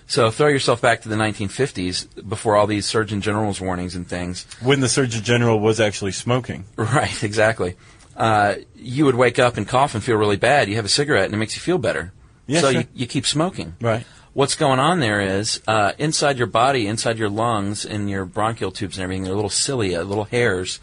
So 0.07 0.29
throw 0.29 0.47
yourself 0.49 0.81
back 0.81 1.01
to 1.01 1.09
the 1.09 1.15
1950s 1.15 2.29
before 2.29 2.55
all 2.55 2.67
these 2.67 2.85
Surgeon 2.85 3.21
General's 3.21 3.59
warnings 3.59 3.95
and 3.95 4.07
things. 4.07 4.45
When 4.61 4.79
the 4.79 4.87
Surgeon 4.89 5.23
General 5.23 5.59
was 5.59 5.79
actually 5.79 6.11
smoking. 6.11 6.65
Right, 6.77 7.23
exactly. 7.23 7.75
Uh, 8.15 8.55
you 8.75 9.05
would 9.05 9.15
wake 9.15 9.39
up 9.39 9.57
and 9.57 9.67
cough 9.67 9.95
and 9.95 10.03
feel 10.03 10.15
really 10.17 10.37
bad. 10.37 10.69
You 10.69 10.75
have 10.75 10.85
a 10.85 10.89
cigarette 10.89 11.25
and 11.25 11.33
it 11.33 11.37
makes 11.37 11.55
you 11.55 11.61
feel 11.61 11.79
better. 11.79 12.13
Yeah, 12.45 12.61
so 12.61 12.71
sure. 12.71 12.81
you, 12.81 12.87
you 12.93 13.07
keep 13.07 13.25
smoking. 13.25 13.75
Right. 13.81 14.05
What's 14.35 14.55
going 14.55 14.79
on 14.79 14.99
there 14.99 15.21
is 15.21 15.61
uh, 15.65 15.93
inside 15.97 16.37
your 16.37 16.47
body, 16.47 16.87
inside 16.87 17.17
your 17.17 17.29
lungs, 17.29 17.85
in 17.85 18.09
your 18.09 18.25
bronchial 18.25 18.69
tubes 18.69 18.97
and 18.97 19.03
everything, 19.05 19.23
there 19.23 19.31
are 19.31 19.35
little 19.35 19.49
cilia, 19.49 20.03
little 20.03 20.25
hairs 20.25 20.81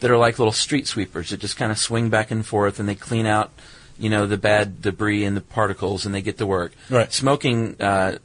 that 0.00 0.10
are 0.10 0.16
like 0.16 0.40
little 0.40 0.50
street 0.50 0.88
sweepers 0.88 1.30
that 1.30 1.38
just 1.38 1.56
kind 1.56 1.70
of 1.70 1.78
swing 1.78 2.10
back 2.10 2.32
and 2.32 2.44
forth 2.44 2.80
and 2.80 2.88
they 2.88 2.96
clean 2.96 3.24
out, 3.24 3.52
you 4.00 4.10
know, 4.10 4.26
the 4.26 4.36
bad 4.36 4.82
debris 4.82 5.24
and 5.24 5.36
the 5.36 5.40
particles 5.40 6.04
and 6.04 6.12
they 6.12 6.20
get 6.20 6.38
to 6.38 6.46
work. 6.46 6.72
Right. 6.90 7.12
Smoking 7.12 7.80
uh, 7.80 8.18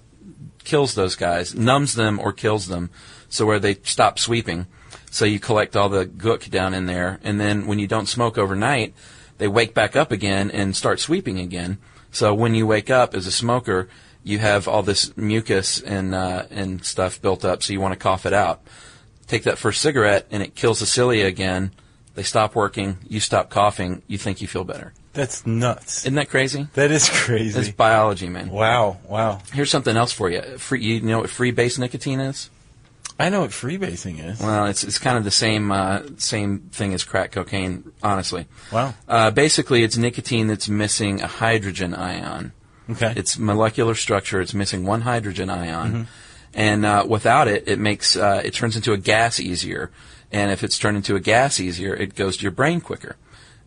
kills 0.64 0.96
those 0.96 1.16
guys, 1.16 1.54
numbs 1.54 1.94
them 1.94 2.20
or 2.20 2.34
kills 2.34 2.66
them, 2.66 2.90
so 3.30 3.46
where 3.46 3.60
they 3.60 3.76
stop 3.84 4.18
sweeping. 4.18 4.66
So 5.12 5.26
you 5.26 5.40
collect 5.40 5.76
all 5.76 5.90
the 5.90 6.08
gook 6.08 6.50
down 6.50 6.74
in 6.74 6.88
there, 6.88 7.20
and 7.24 7.40
then 7.40 7.68
when 7.68 7.78
you 7.78 7.86
don't 7.86 8.08
smoke 8.08 8.40
overnight, 8.40 8.96
they 9.38 9.48
wake 9.48 9.76
back 9.76 9.96
up 9.96 10.12
again 10.12 10.50
and 10.50 10.76
start 10.76 11.00
sweeping 11.00 11.38
again. 11.38 11.78
So 12.12 12.34
when 12.34 12.56
you 12.56 12.66
wake 12.66 12.90
up 12.90 13.14
as 13.14 13.28
a 13.28 13.32
smoker, 13.32 13.88
you 14.24 14.40
have 14.40 14.68
all 14.68 14.84
this 14.84 15.16
mucus 15.18 15.82
and 15.82 16.16
uh, 16.16 16.46
and 16.50 16.86
stuff 16.86 17.22
built 17.22 17.46
up, 17.46 17.64
so 17.64 17.74
you 17.74 17.82
want 17.82 17.94
to 17.94 18.00
cough 18.00 18.26
it 18.26 18.34
out. 18.34 18.62
Take 19.28 19.44
that 19.44 19.58
first 19.58 19.82
cigarette, 19.82 20.28
and 20.32 20.44
it 20.44 20.56
kills 20.56 20.80
the 20.80 20.86
cilia 20.86 21.26
again. 21.26 21.72
They 22.16 22.24
stop 22.24 22.56
working. 22.56 22.98
You 23.08 23.20
stop 23.20 23.50
coughing. 23.50 24.04
You 24.08 24.18
think 24.18 24.42
you 24.42 24.48
feel 24.48 24.64
better. 24.64 24.94
That's 25.14 25.46
nuts. 25.46 26.06
Isn't 26.06 26.16
that 26.16 26.30
crazy? 26.30 26.68
That 26.74 26.92
is 26.92 27.10
crazy. 27.10 27.60
It's 27.60 27.70
biology, 27.70 28.30
man. 28.30 28.50
wow, 28.50 28.98
wow. 29.08 29.40
Here's 29.52 29.70
something 29.70 29.96
else 29.96 30.12
for 30.12 30.30
you. 30.30 30.42
Free, 30.58 30.82
you 30.82 31.02
know 31.02 31.20
what 31.20 31.30
free 31.30 31.52
base 31.52 31.78
nicotine 31.78 32.20
is? 32.20 32.50
I 33.20 33.30
know 33.30 33.42
what 33.42 33.52
freebasing 33.52 34.24
is. 34.24 34.40
Well, 34.40 34.66
it's 34.66 34.84
it's 34.84 34.98
kind 34.98 35.18
of 35.18 35.24
the 35.24 35.32
same 35.32 35.72
uh, 35.72 36.02
same 36.18 36.60
thing 36.72 36.94
as 36.94 37.04
crack 37.04 37.32
cocaine, 37.32 37.92
honestly. 38.02 38.48
Wow. 38.72 38.96
Uh, 39.08 39.30
basically, 39.30 39.84
it's 39.84 39.98
nicotine 39.98 40.48
that's 40.48 40.68
missing 40.68 41.22
a 41.22 41.28
hydrogen 41.28 41.94
ion. 41.94 42.54
Okay. 42.90 43.14
Its 43.16 43.38
molecular 43.38 43.96
structure, 43.96 44.42
it's 44.42 44.54
missing 44.54 44.86
one 44.86 45.02
hydrogen 45.02 45.50
ion, 45.50 46.08
and 46.54 46.86
uh, 46.86 47.06
without 47.08 47.48
it, 47.48 47.68
it 47.68 47.80
makes 47.80 48.16
uh, 48.16 48.42
it 48.44 48.54
turns 48.54 48.76
into 48.76 48.94
a 48.94 48.98
gas 48.98 49.40
easier. 49.40 49.92
And 50.32 50.52
if 50.52 50.64
it's 50.64 50.80
turned 50.80 50.98
into 50.98 51.16
a 51.16 51.20
gas 51.20 51.60
easier, 51.60 51.94
it 51.94 52.16
goes 52.16 52.38
to 52.38 52.44
your 52.44 52.52
brain 52.52 52.82
quicker. 52.82 53.16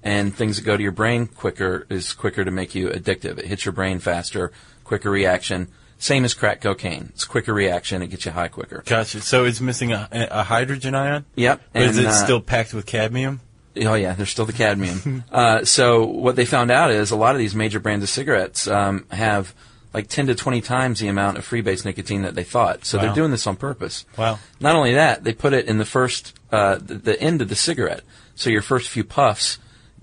And 0.03 0.35
things 0.35 0.57
that 0.57 0.65
go 0.65 0.77
to 0.77 0.83
your 0.83 0.93
brain 0.93 1.27
quicker 1.27 1.87
is 1.89 2.13
quicker 2.13 2.45
to 2.45 2.51
make 2.51 2.75
you 2.75 2.89
addictive. 2.89 3.39
It 3.39 3.47
hits 3.47 3.65
your 3.65 3.73
brain 3.73 4.01
faster, 4.01 4.53
quicker 4.85 5.11
reaction. 5.11 5.69
Same 5.99 6.25
as 6.25 6.35
crack 6.35 6.61
cocaine. 6.61 7.11
It's 7.15 7.25
quicker 7.25 7.55
reaction. 7.55 8.03
It 8.03 8.09
gets 8.09 8.27
you 8.27 8.33
high 8.33 8.49
quicker. 8.49 8.83
Gotcha. 8.85 9.21
So 9.21 9.45
it's 9.45 9.61
missing 9.61 9.93
a, 9.93 10.09
a 10.13 10.43
hydrogen 10.43 10.95
ion? 10.95 11.25
Yep. 11.37 11.63
But 11.73 11.83
is 11.83 11.97
and, 11.97 12.07
it 12.07 12.11
uh, 12.11 12.13
still 12.13 12.41
packed 12.41 12.75
with 12.75 12.85
cadmium? 12.85 13.41
Oh 13.79 13.95
yeah, 13.95 14.15
there's 14.15 14.31
still 14.31 14.47
the 14.47 14.53
cadmium. 14.53 15.25
uh, 15.33 15.65
so 15.65 16.05
what 16.07 16.37
they 16.37 16.45
found 16.47 16.71
out 16.71 16.91
is 16.91 17.11
a 17.11 17.17
lot 17.17 17.35
of 17.35 17.39
these 17.39 17.55
major 17.55 17.81
brands 17.81 18.03
of 18.03 18.09
cigarettes 18.09 18.67
um, 18.69 19.07
have 19.11 19.55
like 19.95 20.09
10 20.09 20.27
to 20.27 20.35
20 20.35 20.61
times 20.61 21.01
the 21.01 21.09
amount 21.09 21.39
of 21.39 21.49
freebase 21.49 21.85
nicotine 21.85 22.23
that 22.23 22.35
they 22.35 22.45
thought. 22.45 22.85
So 22.85 22.99
Wow. 22.99 23.05
they're 23.05 23.15
doing 23.15 23.31
this 23.31 23.47
on 23.47 23.57
purpose. 23.57 24.05
Wow. 24.19 24.39
Not 24.61 24.77
only 24.77 24.93
that, 24.95 25.25
they 25.25 25.33
put 25.33 25.55
it 25.55 25.67
in 25.67 25.79
the 25.79 25.87
first, 25.87 26.39
uh, 26.53 26.75
the, 26.77 26.97
the 26.97 27.21
end 27.21 27.41
of 27.41 27.49
the 27.49 27.55
cigarette. 27.55 28.03
So 28.35 28.51
your 28.51 28.61
first 28.61 28.91
few 28.91 29.05
puffs 29.05 29.59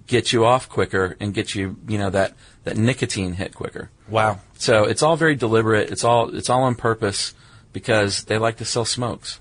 get 0.07 0.33
you 0.33 0.45
off 0.45 0.67
quicker 0.67 1.15
and 1.19 1.31
get 1.33 1.53
you, 1.53 1.77
you 1.87 1.99
know, 1.99 2.09
that, 2.09 2.33
that 2.63 2.75
nicotine 2.75 3.33
hit 3.33 3.53
quicker. 3.53 3.91
Wow. 4.09 4.39
So 4.57 4.85
it's 4.85 5.03
all 5.03 5.15
very 5.15 5.35
deliberate. 5.35 5.91
It's 5.91 6.03
all, 6.03 6.35
it's 6.35 6.49
all 6.49 6.63
on 6.63 6.73
purpose 6.73 7.35
because 7.71 8.23
they 8.23 8.39
like 8.39 8.57
to 8.57 8.65
sell 8.65 8.85
smokes. 8.85 9.39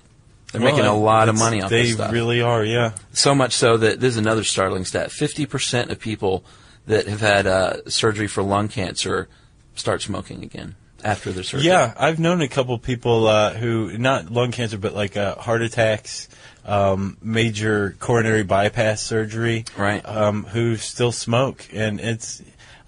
They're 0.53 0.61
making 0.61 0.85
a 0.85 0.95
lot 0.95 1.27
of 1.27 1.37
money 1.37 1.61
off 1.61 1.69
They 1.69 1.83
this 1.83 1.95
stuff. 1.95 2.11
really 2.13 2.41
are, 2.41 2.63
yeah. 2.63 2.93
So 3.11 3.35
much 3.35 3.53
so 3.53 3.75
that 3.77 3.99
this 3.99 4.13
is 4.13 4.17
another 4.17 4.43
startling 4.45 4.85
stat: 4.85 5.11
fifty 5.11 5.45
percent 5.45 5.91
of 5.91 5.99
people 5.99 6.45
that 6.85 7.07
have 7.07 7.19
had 7.21 7.45
uh, 7.47 7.89
surgery 7.89 8.27
for 8.27 8.41
lung 8.43 8.67
cancer 8.69 9.27
start 9.75 10.01
smoking 10.01 10.43
again 10.43 10.75
after 11.03 11.31
their 11.31 11.43
surgery. 11.43 11.67
Yeah, 11.67 11.93
I've 11.97 12.19
known 12.19 12.41
a 12.41 12.47
couple 12.47 12.77
people 12.77 13.27
uh, 13.27 13.53
who, 13.53 13.97
not 13.97 14.31
lung 14.31 14.51
cancer, 14.51 14.77
but 14.77 14.93
like 14.93 15.17
uh, 15.17 15.35
heart 15.35 15.61
attacks, 15.61 16.29
um, 16.65 17.17
major 17.21 17.95
coronary 17.99 18.43
bypass 18.43 19.01
surgery, 19.01 19.65
Right. 19.77 20.05
Um, 20.05 20.43
who 20.45 20.77
still 20.77 21.11
smoke, 21.11 21.67
and 21.73 21.99
it's. 21.99 22.41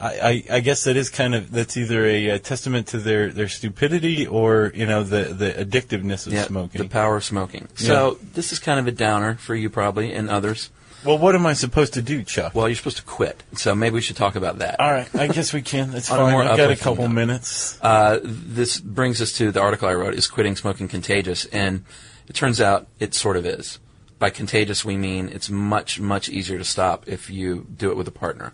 I, 0.05 0.43
I, 0.50 0.59
guess 0.59 0.83
that 0.85 0.95
is 0.95 1.09
kind 1.09 1.35
of 1.35 1.51
that's 1.51 1.77
either 1.77 2.05
a, 2.05 2.31
uh 2.31 2.38
testament 2.39 2.88
to 2.88 2.97
their, 2.97 3.29
their 3.29 3.47
stupidity 3.47 4.25
or 4.27 4.71
you 4.75 4.85
know 4.85 5.03
the, 5.03 5.25
the 5.25 5.51
addictiveness 5.51 6.27
of 6.27 6.33
yeah, 6.33 6.43
smoking. 6.43 6.81
the 6.81 6.89
power 6.89 7.17
of 7.17 7.24
smoking. 7.24 7.67
So 7.75 8.17
this 8.33 8.51
is 8.51 8.59
kind 8.59 8.79
of 8.79 8.88
a 8.88 8.91
downer 8.91 9.35
for 9.35 9.55
you 9.55 9.69
probably 9.69 10.13
and 10.13 10.29
others. 10.29 10.69
well, 11.05 11.17
what 11.17 11.35
am 11.35 11.45
I 11.45 11.53
supposed 11.53 11.93
to 11.93 12.01
do, 12.01 12.24
Chuck? 12.24 12.55
Well, 12.55 12.67
you're 12.67 12.75
supposed 12.75 12.97
to 12.97 13.03
quit. 13.03 13.43
So 13.53 13.75
maybe 13.75 13.95
we 13.95 14.01
should 14.01 14.17
talk 14.17 14.35
about 14.35 14.59
that. 14.59 14.79
All 14.79 14.91
right, 14.91 15.13
I 15.15 15.27
guess 15.27 15.53
we 15.53 15.62
can. 15.62 15.91
That's 15.91 16.09
a 16.09 16.15
fine. 16.15 16.31
more 16.31 16.43
I've 16.43 16.57
got 16.57 16.71
a 16.71 16.75
couple 16.75 17.07
minutes. 17.07 17.79
Uh, 17.81 18.19
this 18.24 18.79
brings 18.79 19.21
us 19.21 19.33
to 19.33 19.51
the 19.51 19.62
article 19.62 19.88
I 19.88 19.93
wrote: 19.93 20.13
"Is 20.15 20.27
quitting 20.27 20.55
smoking 20.55 20.88
contagious?" 20.88 21.45
And 21.45 21.83
it 22.27 22.33
turns 22.33 22.59
out 22.62 22.88
it 23.00 23.13
sort 23.13 23.38
of 23.38 23.45
is. 23.45 23.79
By 24.17 24.29
contagious, 24.29 24.85
we 24.85 24.97
mean 24.97 25.29
it's 25.29 25.50
much 25.50 26.00
much 26.00 26.29
easier 26.29 26.57
to 26.57 26.63
stop 26.63 27.07
if 27.07 27.29
you 27.29 27.67
do 27.75 27.91
it 27.91 27.97
with 27.97 28.07
a 28.07 28.12
partner. 28.12 28.53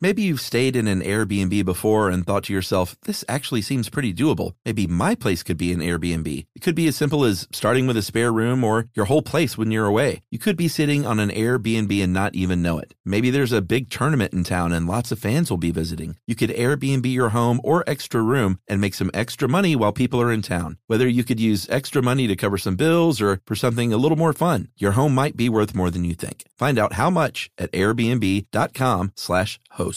Maybe 0.00 0.22
you've 0.22 0.40
stayed 0.40 0.76
in 0.76 0.86
an 0.86 1.02
Airbnb 1.02 1.64
before 1.64 2.08
and 2.08 2.24
thought 2.24 2.44
to 2.44 2.52
yourself, 2.52 2.96
this 3.02 3.24
actually 3.28 3.62
seems 3.62 3.88
pretty 3.88 4.14
doable. 4.14 4.52
Maybe 4.64 4.86
my 4.86 5.16
place 5.16 5.42
could 5.42 5.56
be 5.56 5.72
an 5.72 5.80
Airbnb. 5.80 6.46
It 6.54 6.62
could 6.62 6.76
be 6.76 6.86
as 6.86 6.94
simple 6.94 7.24
as 7.24 7.48
starting 7.52 7.88
with 7.88 7.96
a 7.96 8.02
spare 8.02 8.32
room 8.32 8.62
or 8.62 8.86
your 8.94 9.06
whole 9.06 9.22
place 9.22 9.58
when 9.58 9.72
you're 9.72 9.86
away. 9.86 10.22
You 10.30 10.38
could 10.38 10.56
be 10.56 10.68
sitting 10.68 11.04
on 11.04 11.18
an 11.18 11.30
Airbnb 11.30 12.00
and 12.00 12.12
not 12.12 12.36
even 12.36 12.62
know 12.62 12.78
it. 12.78 12.94
Maybe 13.04 13.30
there's 13.30 13.50
a 13.50 13.60
big 13.60 13.90
tournament 13.90 14.32
in 14.32 14.44
town 14.44 14.72
and 14.72 14.86
lots 14.86 15.10
of 15.10 15.18
fans 15.18 15.50
will 15.50 15.58
be 15.58 15.72
visiting. 15.72 16.16
You 16.28 16.36
could 16.36 16.50
Airbnb 16.50 17.12
your 17.12 17.30
home 17.30 17.60
or 17.64 17.82
extra 17.88 18.22
room 18.22 18.60
and 18.68 18.80
make 18.80 18.94
some 18.94 19.10
extra 19.12 19.48
money 19.48 19.74
while 19.74 19.92
people 19.92 20.22
are 20.22 20.30
in 20.30 20.42
town. 20.42 20.78
Whether 20.86 21.08
you 21.08 21.24
could 21.24 21.40
use 21.40 21.68
extra 21.70 22.02
money 22.02 22.28
to 22.28 22.36
cover 22.36 22.56
some 22.56 22.76
bills 22.76 23.20
or 23.20 23.40
for 23.46 23.56
something 23.56 23.92
a 23.92 23.96
little 23.96 24.16
more 24.16 24.32
fun, 24.32 24.68
your 24.76 24.92
home 24.92 25.12
might 25.12 25.36
be 25.36 25.48
worth 25.48 25.74
more 25.74 25.90
than 25.90 26.04
you 26.04 26.14
think. 26.14 26.44
Find 26.56 26.78
out 26.78 26.92
how 26.92 27.10
much 27.10 27.50
at 27.58 27.72
airbnb.com 27.72 29.12
slash 29.16 29.58
host. 29.70 29.87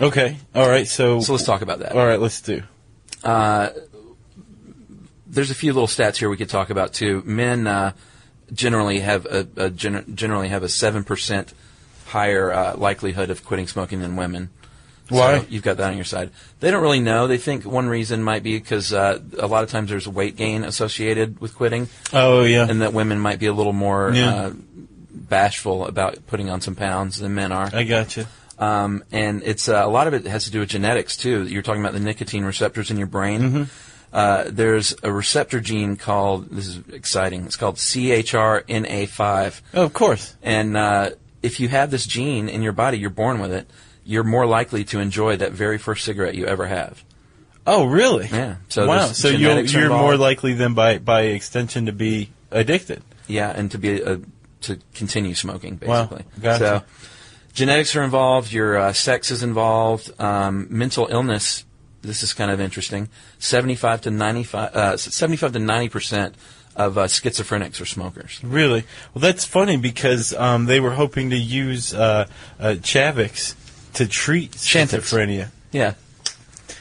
Okay. 0.00 0.36
All 0.54 0.68
right. 0.68 0.86
So. 0.86 1.20
So 1.20 1.32
let's 1.32 1.44
talk 1.44 1.62
about 1.62 1.78
that. 1.80 1.92
All 1.92 2.06
right. 2.06 2.20
Let's 2.20 2.40
do. 2.40 2.62
There's 5.26 5.50
a 5.50 5.54
few 5.54 5.72
little 5.72 5.88
stats 5.88 6.16
here 6.16 6.28
we 6.30 6.36
could 6.36 6.48
talk 6.48 6.70
about 6.70 6.92
too. 6.92 7.22
Men 7.26 7.66
uh, 7.66 7.92
generally 8.52 9.00
have 9.00 9.26
a, 9.26 9.46
a 9.56 9.70
gen- 9.70 10.14
generally 10.14 10.48
have 10.48 10.62
a 10.62 10.68
seven 10.68 11.02
percent 11.04 11.52
higher 12.06 12.52
uh, 12.52 12.76
likelihood 12.76 13.30
of 13.30 13.44
quitting 13.44 13.66
smoking 13.66 14.00
than 14.00 14.16
women. 14.16 14.50
Why? 15.08 15.40
So 15.40 15.46
you've 15.50 15.62
got 15.64 15.76
that 15.78 15.90
on 15.90 15.96
your 15.96 16.04
side. 16.04 16.30
They 16.60 16.70
don't 16.70 16.82
really 16.82 17.00
know. 17.00 17.26
They 17.26 17.36
think 17.38 17.64
one 17.64 17.88
reason 17.88 18.22
might 18.22 18.42
be 18.42 18.56
because 18.58 18.92
uh, 18.92 19.20
a 19.38 19.46
lot 19.46 19.64
of 19.64 19.70
times 19.70 19.90
there's 19.90 20.06
weight 20.08 20.36
gain 20.36 20.64
associated 20.64 21.40
with 21.40 21.54
quitting, 21.56 21.88
Oh 22.12 22.44
yeah. 22.44 22.66
and 22.68 22.80
that 22.80 22.92
women 22.94 23.18
might 23.18 23.38
be 23.38 23.46
a 23.46 23.52
little 23.52 23.72
more 23.74 24.12
Yeah. 24.14 24.34
uh, 24.34 24.52
bashful 25.10 25.86
about 25.86 26.26
putting 26.26 26.48
on 26.48 26.60
some 26.62 26.74
pounds 26.74 27.18
than 27.18 27.34
men 27.34 27.52
are. 27.52 27.68
I 27.72 27.82
gotcha. 27.84 28.26
Um, 28.58 29.04
and 29.10 29.42
it's 29.42 29.68
uh, 29.68 29.82
a 29.84 29.88
lot 29.88 30.06
of 30.06 30.14
it 30.14 30.26
has 30.26 30.44
to 30.44 30.50
do 30.50 30.60
with 30.60 30.68
genetics 30.68 31.16
too. 31.16 31.46
You're 31.46 31.62
talking 31.62 31.80
about 31.82 31.92
the 31.94 32.00
nicotine 32.00 32.44
receptors 32.44 32.90
in 32.90 32.96
your 32.98 33.06
brain. 33.06 33.40
Mm-hmm. 33.42 33.62
Uh, 34.12 34.44
there's 34.46 34.94
a 35.02 35.10
receptor 35.12 35.60
gene 35.60 35.96
called 35.96 36.48
this 36.50 36.68
is 36.68 36.78
exciting. 36.92 37.46
It's 37.46 37.56
called 37.56 37.76
CHRNA5, 37.76 39.60
Oh, 39.74 39.82
of 39.82 39.92
course. 39.92 40.36
and 40.42 40.76
uh, 40.76 41.10
if 41.42 41.58
you 41.58 41.68
have 41.68 41.90
this 41.90 42.06
gene 42.06 42.48
in 42.48 42.62
your 42.62 42.72
body, 42.72 42.98
you're 42.98 43.10
born 43.10 43.40
with 43.40 43.52
it. 43.52 43.68
You're 44.04 44.22
more 44.24 44.46
likely 44.46 44.84
to 44.84 45.00
enjoy 45.00 45.36
that 45.38 45.52
very 45.52 45.78
first 45.78 46.04
cigarette 46.04 46.34
you 46.36 46.46
ever 46.46 46.66
have. 46.66 47.02
Oh, 47.66 47.86
really? 47.86 48.28
Yeah. 48.28 48.56
So 48.68 48.86
wow. 48.86 49.06
So 49.06 49.28
you're, 49.28 49.88
more 49.88 50.16
likely 50.16 50.52
than 50.52 50.74
by 50.74 50.98
by 50.98 51.22
extension 51.22 51.86
to 51.86 51.92
be 51.92 52.30
addicted. 52.50 53.02
Yeah, 53.26 53.50
and 53.50 53.70
to 53.70 53.78
be 53.78 54.02
uh, 54.02 54.18
to 54.62 54.78
continue 54.94 55.34
smoking, 55.34 55.76
basically. 55.76 56.24
Wow. 56.24 56.40
Gotcha. 56.40 56.58
So, 56.58 56.82
genetics 57.54 57.96
are 57.96 58.02
involved. 58.02 58.52
Your 58.52 58.76
uh, 58.76 58.92
sex 58.92 59.30
is 59.30 59.42
involved. 59.42 60.12
Um, 60.20 60.66
mental 60.68 61.06
illness. 61.10 61.64
This 62.02 62.22
is 62.22 62.34
kind 62.34 62.50
of 62.50 62.60
interesting. 62.60 63.08
Seventy-five 63.38 64.02
to 64.02 64.10
ninety-five. 64.10 64.76
Uh, 64.76 64.96
Seventy-five 64.98 65.52
to 65.52 65.58
ninety 65.58 65.88
percent 65.88 66.34
of 66.76 66.98
uh, 66.98 67.04
schizophrenics 67.04 67.80
are 67.80 67.86
smokers. 67.86 68.40
Really? 68.42 68.84
Well, 69.14 69.20
that's 69.20 69.44
funny 69.44 69.76
because 69.78 70.34
um, 70.34 70.66
they 70.66 70.80
were 70.80 70.90
hoping 70.90 71.30
to 71.30 71.36
use 71.36 71.94
uh, 71.94 72.26
uh, 72.58 72.74
Chavix 72.80 73.54
to 73.94 74.06
treat 74.06 74.50
Chantix. 74.52 74.98
schizophrenia. 74.98 75.48
Yeah, 75.72 75.94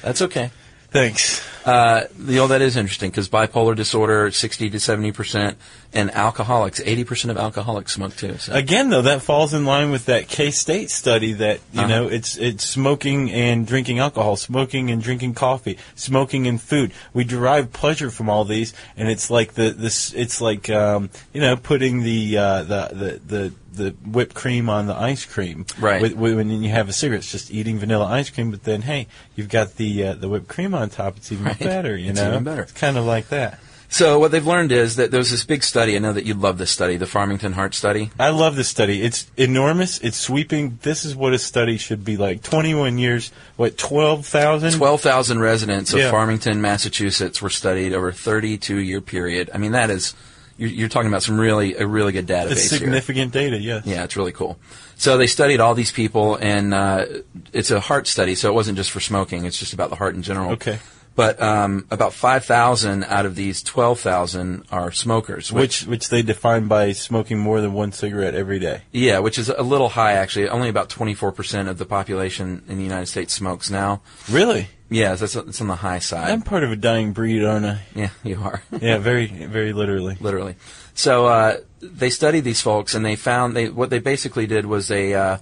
that's 0.02 0.22
okay. 0.24 0.52
Thanks. 0.90 1.42
Uh, 1.66 2.04
the 2.18 2.40
oh, 2.40 2.48
that 2.48 2.62
is 2.62 2.76
interesting 2.78 3.10
because 3.10 3.30
bipolar 3.30 3.76
disorder, 3.76 4.32
sixty 4.32 4.70
to 4.70 4.80
seventy 4.80 5.12
percent, 5.12 5.58
and 5.94 6.12
alcoholics, 6.12 6.82
eighty 6.84 7.04
percent 7.04 7.32
of 7.32 7.38
alcoholics 7.38 7.94
smoke 7.94 8.16
too. 8.16 8.38
So. 8.38 8.54
Again, 8.54 8.90
though, 8.90 9.04
that 9.04 9.22
falls 9.22 9.54
in 9.54 9.66
line 9.66 9.92
with 9.92 10.06
that 10.08 10.28
K 10.28 10.52
State 10.52 10.90
study 10.90 11.34
that 11.34 11.60
you 11.72 11.80
Uh-huh. 11.82 11.88
know 11.88 12.08
it's 12.08 12.38
it's 12.38 12.68
smoking 12.68 13.32
and 13.32 13.66
drinking 13.66 14.00
alcohol, 14.00 14.36
smoking 14.36 14.92
and 14.92 15.02
drinking 15.02 15.36
coffee, 15.36 15.78
smoking 15.96 16.48
and 16.48 16.62
food. 16.62 16.92
We 17.14 17.24
derive 17.24 17.72
pleasure 17.72 18.10
from 18.10 18.30
all 18.30 18.44
these, 18.44 18.74
and 18.98 19.08
it's 19.10 19.30
like 19.30 19.54
the 19.54 19.70
this 19.72 20.14
it's 20.14 20.42
like 20.42 20.70
um, 20.70 21.10
you 21.34 21.42
know 21.42 21.56
putting 21.56 22.04
the 22.04 22.38
uh, 22.38 22.64
the 22.64 22.90
the 22.94 23.20
the 23.26 23.54
the 23.74 23.90
whipped 24.06 24.36
cream 24.36 24.70
on 24.70 24.86
the 24.86 24.94
ice 24.96 25.26
cream. 25.26 25.66
Right. 25.80 26.00
With, 26.00 26.14
with, 26.14 26.36
when 26.36 26.52
you 26.62 26.70
have 26.70 26.90
a 26.90 26.94
cigarette, 26.94 27.22
it's 27.22 27.32
just 27.32 27.50
eating 27.50 27.80
vanilla 27.80 28.06
ice 28.06 28.30
cream, 28.30 28.52
but 28.52 28.64
then 28.64 28.84
hey, 28.84 29.08
you've 29.36 29.50
got 29.50 29.78
the 29.78 30.04
uh, 30.04 30.14
the 30.14 30.30
whipped 30.30 30.48
cream 30.48 30.76
on 30.76 30.92
top. 30.92 31.18
It's 31.18 31.32
even 31.32 31.48
Right. 31.60 31.70
better. 31.70 31.96
You 31.98 32.12
It's 32.12 32.20
know, 32.20 32.30
even 32.32 32.44
better. 32.44 32.64
It's 32.64 32.72
kind 32.72 32.98
of 32.98 33.06
like 33.06 33.30
that. 33.30 33.60
So 33.90 34.18
what 34.18 34.32
they've 34.32 34.46
learned 34.48 34.72
is 34.72 34.96
that 34.96 35.12
there's 35.12 35.30
this 35.30 35.46
big 35.46 35.64
study. 35.64 35.96
I 35.96 36.00
know 36.00 36.14
that 36.14 36.26
you'd 36.26 36.40
love 36.40 36.58
this 36.58 36.72
study, 36.72 36.98
the 36.98 37.06
Framingham 37.06 37.54
Heart 37.54 37.76
Study. 37.76 38.10
I 38.20 38.30
love 38.30 38.56
this 38.56 38.68
study. 38.68 39.04
It's 39.04 39.30
enormous. 39.38 40.00
It's 40.00 40.18
sweeping. 40.18 40.80
This 40.82 41.06
is 41.06 41.16
what 41.16 41.32
a 41.34 41.38
study 41.38 41.78
should 41.78 42.04
be 42.04 42.18
like. 42.18 42.42
21 42.42 42.98
years, 42.98 43.32
what, 43.56 43.78
12,000? 43.78 44.72
12,000 44.74 45.40
residents 45.40 45.94
of 45.94 46.00
Yeah. 46.00 46.10
Farmington, 46.10 46.60
Massachusetts 46.60 47.40
were 47.40 47.52
studied 47.52 47.94
over 47.94 48.08
a 48.08 48.14
32 48.14 48.78
year 48.78 49.00
period. 49.00 49.52
I 49.54 49.60
mean, 49.60 49.74
that 49.74 49.92
is, 49.92 50.16
you're, 50.58 50.72
you're 50.72 50.90
talking 50.90 51.08
about 51.10 51.22
some 51.22 51.40
really, 51.40 51.76
a 51.76 51.86
really 51.86 52.14
good 52.14 52.26
database 52.26 52.52
It's 52.54 52.70
here. 52.72 52.80
significant 52.80 53.32
data, 53.32 53.60
yes. 53.60 53.86
Yeah, 53.86 54.04
it's 54.06 54.18
really 54.18 54.32
cool. 54.32 54.58
So 54.96 55.18
they 55.20 55.28
studied 55.28 55.60
all 55.60 55.76
these 55.76 55.92
people, 55.92 56.36
and 56.38 56.74
uh, 56.74 57.06
it's 57.52 57.70
a 57.70 57.80
heart 57.80 58.08
study, 58.08 58.34
so 58.34 58.50
it 58.50 58.54
wasn't 58.54 58.78
just 58.78 58.90
for 58.90 59.00
smoking. 59.00 59.46
It's 59.46 59.60
just 59.60 59.74
about 59.74 59.92
the 59.92 59.98
heart 59.98 60.16
in 60.16 60.24
general. 60.24 60.54
Okay. 60.54 60.80
But 61.16 61.40
um, 61.42 61.86
about 61.92 62.14
5,000 62.14 63.04
out 63.04 63.26
of 63.26 63.36
these 63.36 63.62
12,000 63.62 64.66
are 64.72 64.92
smokers. 64.92 65.52
Which, 65.54 65.86
which 65.86 66.10
they 66.10 66.24
define 66.24 66.68
by 66.68 66.94
smoking 66.94 67.38
more 67.38 67.62
than 67.62 67.74
one 67.74 67.92
cigarette 67.92 68.34
every 68.34 68.58
day. 68.58 68.82
Yeah, 68.92 69.20
which 69.20 69.38
is 69.38 69.50
a 69.50 69.62
little 69.62 69.90
high, 69.90 70.14
actually. 70.14 70.50
Only 70.50 70.70
about 70.70 70.90
24% 70.90 71.70
of 71.70 71.78
the 71.78 71.86
population 71.86 72.64
in 72.68 72.78
the 72.78 72.84
United 72.84 73.06
States 73.08 73.34
smokes 73.34 73.70
now. 73.70 74.02
Really? 74.30 74.70
Yeah, 74.90 75.16
that's, 75.16 75.34
that's 75.34 75.62
on 75.62 75.68
the 75.68 75.76
high 75.76 76.00
side. 76.00 76.32
I'm 76.32 76.42
part 76.42 76.64
of 76.64 76.72
a 76.72 76.76
dying 76.76 77.14
breed, 77.14 77.44
aren't 77.44 77.66
I? 77.66 77.82
yeah, 77.96 78.10
you 78.24 78.40
are. 78.42 78.64
Yeah, 78.82 78.98
very, 78.98 79.28
very 79.28 79.74
literally. 79.74 80.18
literally. 80.20 80.56
So 80.96 81.28
uh, 81.28 81.58
they 81.82 82.10
studied 82.10 82.42
these 82.42 82.62
folks, 82.62 82.94
and 82.96 83.06
they 83.06 83.16
found 83.16 83.56
they 83.56 83.70
what 83.70 83.90
they 83.90 84.00
basically 84.00 84.46
did 84.46 84.66
was 84.66 84.88
they 84.88 85.16
uh, 85.16 85.38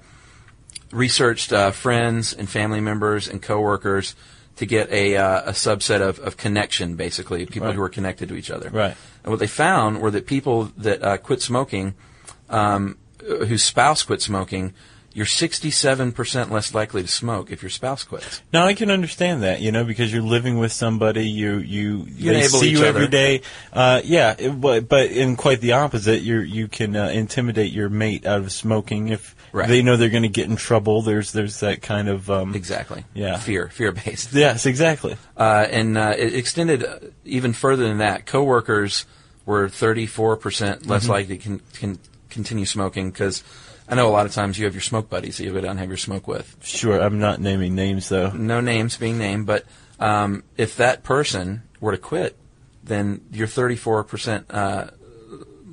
researched 0.91 1.51
uh, 1.51 1.71
friends 1.71 2.33
and 2.33 2.49
family 2.49 2.79
members 2.79 3.27
and 3.27 3.41
coworkers 3.41 4.15
to 4.57 4.65
get 4.65 4.91
a, 4.91 5.17
uh, 5.17 5.41
a 5.43 5.51
subset 5.51 6.01
of, 6.01 6.19
of 6.19 6.37
connection, 6.37 6.95
basically 6.95 7.45
people 7.45 7.67
Right. 7.67 7.75
who 7.75 7.81
were 7.81 7.89
connected 7.89 8.29
to 8.29 8.35
each 8.35 8.51
other. 8.51 8.69
Right. 8.69 8.95
And 9.23 9.31
what 9.31 9.39
they 9.39 9.47
found 9.47 10.01
were 10.01 10.11
that 10.11 10.25
people 10.25 10.71
that 10.77 11.03
uh, 11.03 11.17
quit 11.17 11.41
smoking, 11.41 11.95
um, 12.49 12.97
whose 13.19 13.63
spouse 13.63 14.03
quit 14.03 14.21
smoking, 14.21 14.73
you're 15.13 15.25
67% 15.25 16.49
less 16.51 16.73
likely 16.73 17.01
to 17.01 17.07
smoke 17.07 17.51
if 17.51 17.61
your 17.61 17.69
spouse 17.69 18.03
quits. 18.03 18.41
Now 18.53 18.65
I 18.65 18.73
can 18.73 18.89
understand 18.89 19.43
that, 19.43 19.59
you 19.61 19.71
know, 19.71 19.83
because 19.83 20.11
you're 20.13 20.21
living 20.21 20.57
with 20.57 20.71
somebody, 20.71 21.27
you 21.27 21.57
you 21.57 22.05
You 22.15 22.33
they 22.33 22.43
see 22.47 22.69
you 22.71 22.83
every 22.85 23.03
other. 23.03 23.11
day. 23.11 23.41
Uh, 23.73 24.01
yeah, 24.03 24.35
it, 24.37 24.49
but 24.61 24.87
but 24.87 25.11
in 25.11 25.35
quite 25.35 25.59
the 25.61 25.73
opposite, 25.73 26.21
you 26.21 26.39
you 26.39 26.67
can 26.67 26.95
uh, 26.95 27.07
intimidate 27.09 27.71
your 27.71 27.89
mate 27.89 28.25
out 28.25 28.39
of 28.41 28.51
smoking 28.51 29.09
if 29.09 29.35
Right. 29.53 29.67
they 29.67 29.81
know 29.81 29.97
they're 29.97 30.07
going 30.09 30.23
to 30.23 30.29
get 30.29 30.47
in 30.49 30.55
trouble. 30.55 31.01
There's 31.01 31.33
there's 31.33 31.59
that 31.59 31.81
kind 31.81 32.07
of 32.07 32.31
um, 32.31 32.55
Exactly. 32.55 33.03
Yeah. 33.13 33.37
Fear, 33.37 33.67
fear 33.67 33.91
based. 33.91 34.31
Yes, 34.31 34.65
exactly. 34.65 35.17
Uh, 35.35 35.67
and 35.69 35.97
uh, 35.97 36.13
it 36.17 36.33
extended 36.33 36.85
uh, 36.85 36.99
even 37.25 37.51
further 37.51 37.83
than 37.85 37.97
that. 37.97 38.25
Coworkers 38.25 39.05
were 39.45 39.67
34% 39.67 40.37
Mm-hmm. 40.39 40.89
less 40.89 41.09
likely 41.09 41.37
to 41.37 41.43
con- 41.43 41.61
con- 41.77 41.99
continue 42.29 42.65
smoking 42.65 43.11
because 43.11 43.43
I 43.91 43.95
know 43.95 44.07
a 44.07 44.09
lot 44.09 44.25
of 44.25 44.31
times 44.31 44.57
you 44.57 44.63
have 44.65 44.73
your 44.73 44.81
smoke 44.81 45.09
buddies 45.09 45.37
that 45.37 45.43
you 45.43 45.51
go 45.51 45.59
down 45.59 45.71
and 45.71 45.79
have 45.79 45.89
your 45.89 45.97
smoke 45.97 46.25
with. 46.25 46.55
Sure, 46.63 46.99
I'm 46.99 47.19
not 47.19 47.41
naming 47.41 47.75
names 47.75 48.07
though. 48.07 48.29
No 48.31 48.61
names 48.61 48.95
being 48.95 49.17
named, 49.17 49.45
but 49.45 49.65
um, 49.99 50.43
if 50.55 50.77
that 50.77 51.03
person 51.03 51.63
were 51.81 51.91
to 51.91 51.97
quit, 51.97 52.37
then 52.83 53.21
you're 53.31 53.47
34% 53.47 54.45
uh, 54.49 54.87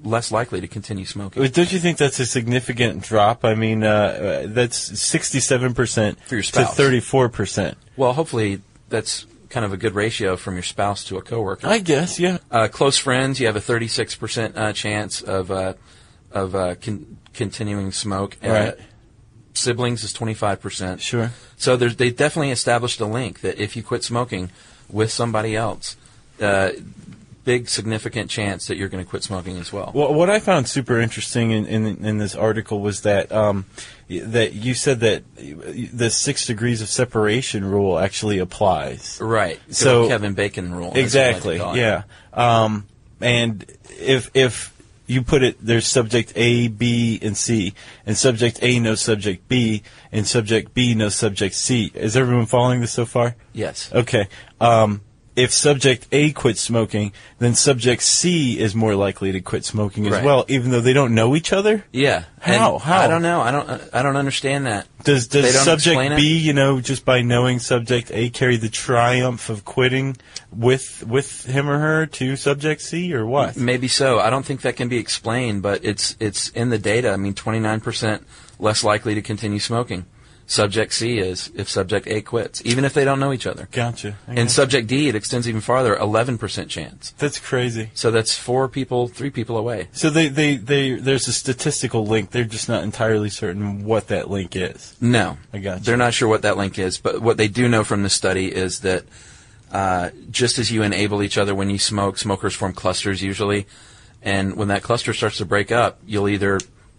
less 0.02 0.32
likely 0.32 0.60
to 0.60 0.66
continue 0.68 1.04
smoking. 1.04 1.42
But 1.42 1.54
Don't 1.54 1.72
you 1.72 1.78
think 1.78 1.96
that's 1.96 2.18
a 2.18 2.26
significant 2.26 3.02
drop? 3.02 3.44
I 3.44 3.54
mean, 3.54 3.84
uh, 3.84 4.46
that's 4.48 4.90
67% 4.90 6.18
For 6.26 6.34
your 6.34 6.42
to 6.42 6.48
spouse. 6.48 6.76
34%. 6.76 7.74
Well, 7.96 8.12
hopefully 8.14 8.62
that's 8.88 9.26
kind 9.48 9.64
of 9.64 9.72
a 9.72 9.76
good 9.76 9.94
ratio 9.94 10.36
from 10.36 10.54
your 10.54 10.62
spouse 10.62 11.04
to 11.04 11.18
a 11.18 11.22
coworker. 11.22 11.66
I 11.66 11.78
guess, 11.78 12.18
yeah. 12.18 12.38
Uh, 12.50 12.68
close 12.68 12.98
friends, 12.98 13.38
you 13.40 13.46
have 13.46 13.56
a 13.56 13.60
36% 13.60 14.56
uh, 14.56 14.72
chance 14.72 15.22
of 15.22 15.50
uh, 15.50 15.74
of 16.30 16.54
uh, 16.54 16.74
con- 16.74 17.16
continuing 17.38 17.92
smoke. 17.92 18.36
Right. 18.42 18.74
siblings 19.54 20.04
is 20.04 20.12
25%. 20.12 21.00
Sure. 21.00 21.30
So 21.56 21.76
there's, 21.76 21.96
they 21.96 22.10
definitely 22.10 22.50
established 22.50 23.00
a 23.00 23.06
link 23.06 23.40
that 23.40 23.58
if 23.58 23.76
you 23.76 23.82
quit 23.82 24.04
smoking 24.04 24.50
with 24.90 25.10
somebody 25.10 25.56
else, 25.56 25.96
uh, 26.40 26.70
big 27.44 27.66
significant 27.68 28.30
chance 28.30 28.66
that 28.66 28.76
you're 28.76 28.90
going 28.90 29.02
to 29.02 29.08
quit 29.08 29.22
smoking 29.22 29.56
as 29.56 29.72
well. 29.72 29.90
Well, 29.94 30.12
what 30.12 30.28
I 30.28 30.38
found 30.38 30.68
super 30.68 31.00
interesting 31.00 31.50
in, 31.50 31.64
in, 31.64 32.04
in 32.04 32.18
this 32.18 32.34
article 32.36 32.80
was 32.80 33.00
that 33.02 33.32
um, 33.32 33.64
that 34.10 34.52
you 34.52 34.74
said 34.74 35.00
that 35.00 35.22
the 35.34 36.10
six 36.10 36.46
degrees 36.46 36.82
of 36.82 36.88
separation 36.88 37.64
rule 37.64 37.98
actually 37.98 38.38
applies. 38.38 39.18
right. 39.20 39.58
So- 39.70 40.08
Kevin 40.08 40.34
Bacon 40.34 40.74
rule. 40.74 40.92
that's 40.92 41.14
what 41.14 41.22
I 41.22 41.32
like 41.32 41.42
to 41.42 41.50
Exactly. 41.50 41.80
Yeah. 41.80 42.02
Um, 42.34 42.86
and 43.20 43.64
if 43.98 44.30
if 44.34 44.77
you 45.08 45.22
put 45.22 45.42
it, 45.42 45.56
there's 45.60 45.86
subject 45.86 46.32
A, 46.36 46.68
B, 46.68 47.18
and 47.22 47.36
C, 47.36 47.74
and 48.06 48.16
subject 48.16 48.58
A 48.62 48.78
no 48.78 48.94
subject 48.94 49.48
B, 49.48 49.82
and 50.12 50.26
subject 50.26 50.74
B 50.74 50.94
no 50.94 51.08
subject 51.08 51.54
C. 51.54 51.90
Is 51.94 52.16
everyone 52.16 52.46
following 52.46 52.80
this 52.80 52.92
so 52.92 53.06
far? 53.06 53.34
Yes. 53.52 53.90
Okay. 53.92 54.28
Um, 54.60 55.00
if 55.38 55.52
subject 55.52 56.06
A 56.10 56.32
quits 56.32 56.60
smoking, 56.60 57.12
then 57.38 57.54
subject 57.54 58.02
C 58.02 58.58
is 58.58 58.74
more 58.74 58.94
likely 58.94 59.30
to 59.32 59.40
quit 59.40 59.64
smoking 59.64 60.06
as 60.06 60.12
Right. 60.12 60.24
well, 60.24 60.44
even 60.48 60.70
though 60.72 60.80
they 60.80 60.92
don't 60.92 61.14
know 61.14 61.36
each 61.36 61.52
other. 61.52 61.84
Yeah. 61.92 62.24
How? 62.40 62.74
And 62.74 62.82
How? 62.82 62.98
I 63.02 63.06
don't 63.06 63.22
know. 63.22 63.40
I 63.40 63.50
don't. 63.50 63.82
I 63.92 64.02
don't 64.02 64.16
understand 64.16 64.66
that. 64.66 64.86
Does 65.04 65.28
They 65.28 65.42
does 65.42 65.64
don't 65.64 65.74
explain 65.74 66.10
subject 66.10 66.12
it? 66.12 66.16
B, 66.16 66.38
you 66.38 66.52
know, 66.52 66.80
just 66.80 67.04
by 67.04 67.22
knowing 67.22 67.60
subject 67.60 68.10
A, 68.12 68.30
carry 68.30 68.56
the 68.56 68.68
triumph 68.68 69.48
of 69.48 69.64
quitting 69.64 70.16
with 70.52 71.04
with 71.06 71.44
him 71.46 71.68
or 71.68 71.78
her 71.78 72.06
to 72.06 72.36
subject 72.36 72.80
C, 72.82 73.14
or 73.14 73.24
what? 73.24 73.56
Maybe 73.56 73.86
so. 73.88 74.18
I 74.18 74.30
don't 74.30 74.44
think 74.44 74.62
that 74.62 74.76
can 74.76 74.88
be 74.88 74.98
explained, 74.98 75.62
but 75.62 75.84
it's 75.84 76.16
it's 76.18 76.48
in 76.50 76.70
the 76.70 76.78
data. 76.78 77.10
I 77.12 77.16
mean, 77.16 77.34
29% 77.34 78.22
less 78.58 78.82
likely 78.82 79.14
to 79.14 79.22
continue 79.22 79.60
smoking. 79.60 80.04
Subject 80.50 80.94
C 80.94 81.18
is 81.18 81.52
if 81.54 81.68
subject 81.68 82.06
A 82.06 82.22
quits, 82.22 82.62
even 82.64 82.86
if 82.86 82.94
they 82.94 83.04
don't 83.04 83.20
know 83.20 83.34
each 83.34 83.46
other. 83.46 83.68
Gotcha. 83.70 84.16
I 84.26 84.32
And 84.32 84.50
subject 84.50 84.88
D, 84.88 85.06
it 85.06 85.14
extends 85.14 85.46
even 85.46 85.60
farther, 85.60 85.94
11% 85.94 86.68
chance. 86.70 87.10
That's 87.18 87.38
crazy. 87.38 87.90
So 87.92 88.10
that's 88.10 88.34
four 88.34 88.66
people, 88.66 89.08
three 89.08 89.28
people 89.28 89.58
away. 89.58 89.88
So 89.92 90.08
they, 90.08 90.28
they, 90.28 90.56
they 90.56 90.94
there's 90.94 91.28
a 91.28 91.34
statistical 91.34 92.06
link. 92.06 92.30
They're 92.30 92.44
just 92.44 92.66
not 92.66 92.82
entirely 92.82 93.28
certain 93.28 93.84
what 93.84 94.08
that 94.08 94.30
link 94.30 94.56
is. 94.56 94.96
No. 95.02 95.36
I 95.52 95.58
got 95.58 95.80
you. 95.80 95.84
They're 95.84 95.98
not 95.98 96.14
sure 96.14 96.28
what 96.28 96.40
that 96.40 96.56
link 96.56 96.78
is, 96.78 96.96
but 96.96 97.20
what 97.20 97.36
they 97.36 97.48
do 97.48 97.68
know 97.68 97.84
from 97.84 98.02
the 98.02 98.10
study 98.10 98.50
is 98.50 98.80
that 98.80 99.04
uh, 99.70 100.10
just 100.30 100.58
as 100.58 100.72
you 100.72 100.82
enable 100.82 101.22
each 101.22 101.36
other 101.36 101.54
when 101.54 101.68
you 101.68 101.78
smoke, 101.78 102.16
smokers 102.16 102.54
form 102.54 102.72
clusters 102.72 103.22
usually, 103.22 103.66
and 104.22 104.56
when 104.56 104.68
that 104.68 104.82
cluster 104.82 105.12
starts 105.12 105.36
to 105.38 105.44
break 105.44 105.70
up, 105.70 106.00
you'll 106.06 106.30
either 106.30 106.58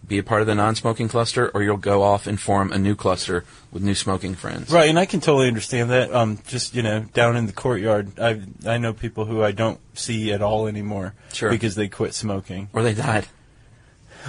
be 0.09 0.17
a 0.17 0.23
part 0.23 0.41
of 0.41 0.47
the 0.47 0.55
non-smoking 0.55 1.07
cluster 1.07 1.49
or 1.53 1.63
you'll 1.63 1.77
go 1.77 2.01
off 2.03 2.27
and 2.27 2.39
form 2.39 2.71
a 2.71 2.77
new 2.77 2.95
cluster 2.95 3.45
with 3.71 3.83
new 3.83 3.95
smoking 3.95 4.35
friends. 4.35 4.69
Right, 4.71 4.89
and 4.89 4.99
I 4.99 5.05
can 5.05 5.21
totally 5.21 5.47
understand 5.47 5.91
that. 5.91 6.13
Um, 6.13 6.39
just 6.47 6.75
you 6.75 6.81
know, 6.81 7.01
down 7.13 7.37
in 7.37 7.45
the 7.45 7.53
courtyard, 7.53 8.19
I 8.19 8.41
I 8.65 8.77
know 8.77 8.91
people 8.93 9.25
who 9.25 9.43
I 9.43 9.51
don't 9.51 9.79
see 9.93 10.33
at 10.33 10.41
all 10.41 10.67
anymore. 10.67 11.13
Sure. 11.31 11.49
Because 11.49 11.75
they 11.75 11.87
quit 11.87 12.13
smoking. 12.13 12.69
Or 12.73 12.83
they 12.83 12.93
died. 12.93 13.27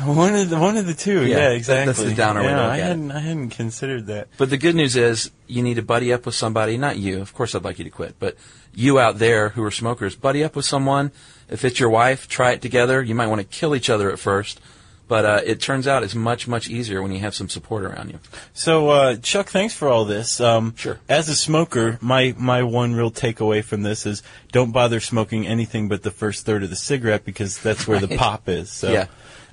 One 0.05 0.35
of 0.35 0.49
the 0.51 0.59
one 0.59 0.77
of 0.77 0.87
the 0.87 0.95
two. 0.95 1.27
Yeah, 1.27 1.37
Yeah, 1.37 1.51
exactly. 1.51 1.87
that's 1.87 2.03
the 2.09 2.15
downer 2.15 2.43
yeah, 2.43 2.69
I 2.69 2.77
hadn't 2.79 3.11
I 3.11 3.19
hadn't 3.19 3.51
considered 3.51 4.07
that. 4.07 4.29
But 4.39 4.49
the 4.49 4.57
good 4.57 4.77
news 4.77 4.95
is 4.97 5.33
you 5.49 5.63
need 5.63 5.75
to 5.75 5.83
buddy 5.83 6.13
up 6.13 6.27
with 6.27 6.35
somebody, 6.37 6.77
not 6.79 6.97
you, 6.97 7.21
of 7.21 7.35
course 7.35 7.55
I'd 7.55 7.65
like 7.65 7.79
you 7.79 7.85
to 7.85 7.91
quit, 7.91 8.15
but 8.19 8.37
you 8.73 9.01
out 9.01 9.19
there 9.19 9.49
who 9.51 9.65
are 9.65 9.71
smokers, 9.73 10.15
buddy 10.15 10.45
up 10.45 10.55
with 10.55 10.65
someone. 10.65 11.11
If 11.49 11.65
it's 11.65 11.81
your 11.81 11.91
wife, 11.91 12.29
try 12.29 12.53
it 12.53 12.63
together. 12.63 13.03
You 13.03 13.17
might 13.17 13.27
want 13.27 13.41
to 13.41 13.47
kill 13.47 13.75
each 13.75 13.91
other 13.91 14.13
at 14.13 14.21
first, 14.21 14.61
but 15.11 15.25
uh, 15.25 15.41
it 15.45 15.61
turns 15.61 15.89
out 15.89 16.05
it's 16.05 16.15
much, 16.15 16.47
much 16.47 16.69
easier 16.69 17.03
when 17.03 17.11
you 17.11 17.19
have 17.19 17.35
some 17.35 17.49
support 17.49 17.83
around 17.83 18.11
you. 18.11 18.21
So, 18.53 18.91
uh, 18.91 19.17
Chuck, 19.17 19.49
thanks 19.49 19.75
for 19.75 19.89
all 19.89 20.05
this. 20.05 20.41
Um, 20.41 20.73
Sure. 20.77 21.01
As 21.09 21.29
a 21.29 21.35
smoker, 21.35 21.99
my, 22.01 22.33
my 22.39 22.63
one 22.63 22.95
real 22.95 23.11
takeaway 23.11 23.65
from 23.65 23.83
this 23.83 24.07
is 24.07 24.23
don't 24.53 24.71
bother 24.71 25.01
smoking 25.01 25.49
anything 25.49 25.89
but 25.89 26.05
the 26.05 26.13
first 26.13 26.47
third 26.47 26.63
of 26.63 26.71
the 26.71 26.77
cigarette 26.77 27.25
because 27.25 27.59
that's 27.59 27.89
where 27.89 27.99
the 27.99 28.17
pop 28.17 28.49
is. 28.49 28.71
So, 28.71 28.93
yeah. 28.93 29.07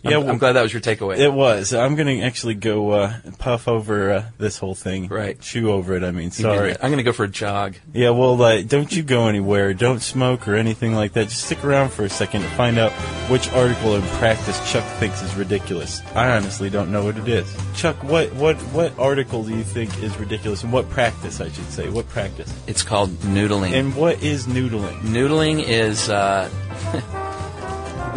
Yeah. 0.09 0.17
I'm, 0.17 0.23
well, 0.23 0.31
I'm 0.33 0.37
glad 0.37 0.53
that 0.53 0.63
was 0.63 0.73
your 0.73 0.81
takeaway. 0.81 1.17
It 1.17 1.31
was. 1.31 1.73
I'm 1.73 1.95
going 1.95 2.19
to 2.19 2.23
actually 2.23 2.55
go 2.55 2.91
uh, 2.91 3.13
puff 3.37 3.67
over 3.67 4.11
uh, 4.11 4.25
this 4.37 4.57
whole 4.57 4.75
thing. 4.75 5.07
Right. 5.07 5.39
Chew 5.39 5.71
over 5.71 5.95
it, 5.95 6.03
I 6.03 6.11
mean. 6.11 6.31
Sorry. 6.31 6.71
I'm 6.71 6.89
going 6.89 6.97
to 6.97 7.03
go 7.03 7.13
for 7.13 7.25
a 7.25 7.29
jog. 7.29 7.75
Yeah, 7.93 8.11
well, 8.11 8.41
uh, 8.41 8.61
don't 8.61 8.91
you 8.95 9.03
go 9.03 9.27
anywhere. 9.27 9.73
Don't 9.73 10.01
smoke 10.01 10.47
or 10.47 10.55
anything 10.55 10.93
like 10.93 11.13
that. 11.13 11.29
Just 11.29 11.45
stick 11.45 11.63
around 11.63 11.91
for 11.91 12.03
a 12.03 12.09
second 12.09 12.41
to 12.41 12.49
find 12.49 12.77
out 12.77 12.91
which 13.29 13.49
article 13.51 13.95
in 13.95 14.01
practice 14.19 14.57
Chuck 14.71 14.83
thinks 14.99 15.21
is 15.21 15.35
ridiculous. 15.35 16.01
I 16.15 16.35
honestly 16.35 16.69
don't 16.69 16.91
know 16.91 17.03
what 17.03 17.17
it 17.17 17.27
is. 17.27 17.55
Chuck, 17.75 18.01
what, 18.03 18.33
what, 18.33 18.55
what 18.73 18.97
article 18.97 19.43
do 19.43 19.55
you 19.55 19.63
think 19.63 20.01
is 20.01 20.17
ridiculous, 20.17 20.63
and 20.63 20.71
what 20.71 20.89
practice, 20.89 21.41
I 21.41 21.49
should 21.49 21.69
say? 21.71 21.89
What 21.89 22.07
practice? 22.09 22.53
It's 22.67 22.83
called 22.83 23.11
noodling. 23.21 23.73
And 23.73 23.95
what 23.95 24.21
is 24.23 24.47
noodling? 24.47 24.99
Noodling 25.01 25.63
is 25.63 26.09
uh, 26.09 26.49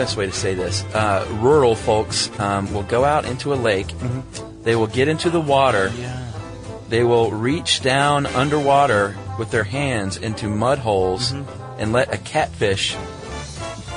best 0.00 0.16
way 0.16 0.24
to 0.24 0.32
say 0.32 0.54
this. 0.54 0.82
Uh, 0.94 1.28
rural 1.42 1.74
folks 1.74 2.30
um, 2.40 2.72
will 2.72 2.84
go 2.84 3.04
out 3.04 3.26
into 3.26 3.52
a 3.52 3.54
lake. 3.54 3.92
They 4.62 4.74
will 4.74 4.86
get 4.86 5.08
into 5.08 5.28
the 5.28 5.42
water. 5.42 5.92
Yeah. 5.94 6.32
They 6.88 7.04
will 7.04 7.30
reach 7.30 7.82
down 7.82 8.24
underwater 8.24 9.14
with 9.38 9.50
their 9.50 9.64
hands 9.64 10.16
into 10.16 10.48
mud 10.48 10.78
holes 10.78 11.32
and 11.76 11.92
let 11.92 12.14
a 12.14 12.16
catfish 12.16 12.96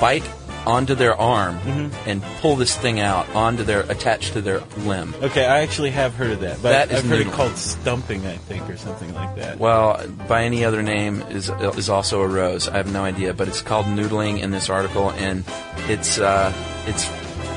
bite 0.02 0.30
onto 0.66 0.96
their 0.96 1.16
arm 1.16 1.58
and 2.06 2.22
pull 2.42 2.56
this 2.56 2.76
thing 2.78 3.00
out 3.00 3.30
onto 3.36 3.64
their 3.64 3.82
attached 3.82 4.34
to 4.34 4.42
their 4.42 4.62
limb. 4.80 5.14
Okay, 5.22 5.46
I 5.46 5.60
actually 5.60 5.92
have 5.92 6.14
heard 6.16 6.32
of 6.32 6.40
that, 6.42 6.62
but 6.62 6.70
That 6.70 6.92
is 6.92 7.00
I've 7.00 7.10
heard 7.10 7.22
it 7.22 7.32
called 7.32 7.56
stumping, 7.58 8.26
I 8.26 8.38
think, 8.38 8.70
or 8.70 8.78
something 8.78 9.14
like 9.14 9.36
that. 9.36 9.60
Well, 9.60 10.06
by 10.28 10.44
any 10.44 10.66
other 10.66 10.82
name 10.82 11.22
is 11.24 11.50
is 11.50 11.90
also 11.90 12.22
a 12.22 12.28
rose. 12.28 12.68
I 12.68 12.78
have 12.78 12.92
no 12.92 13.04
idea, 13.04 13.34
but 13.34 13.48
it's 13.48 13.62
called 13.62 13.86
noodling 13.86 14.40
in 14.40 14.52
this 14.52 14.70
article, 14.70 15.12
and 15.12 15.44
it's 15.90 16.20
uh, 16.20 16.54
it's 16.88 17.08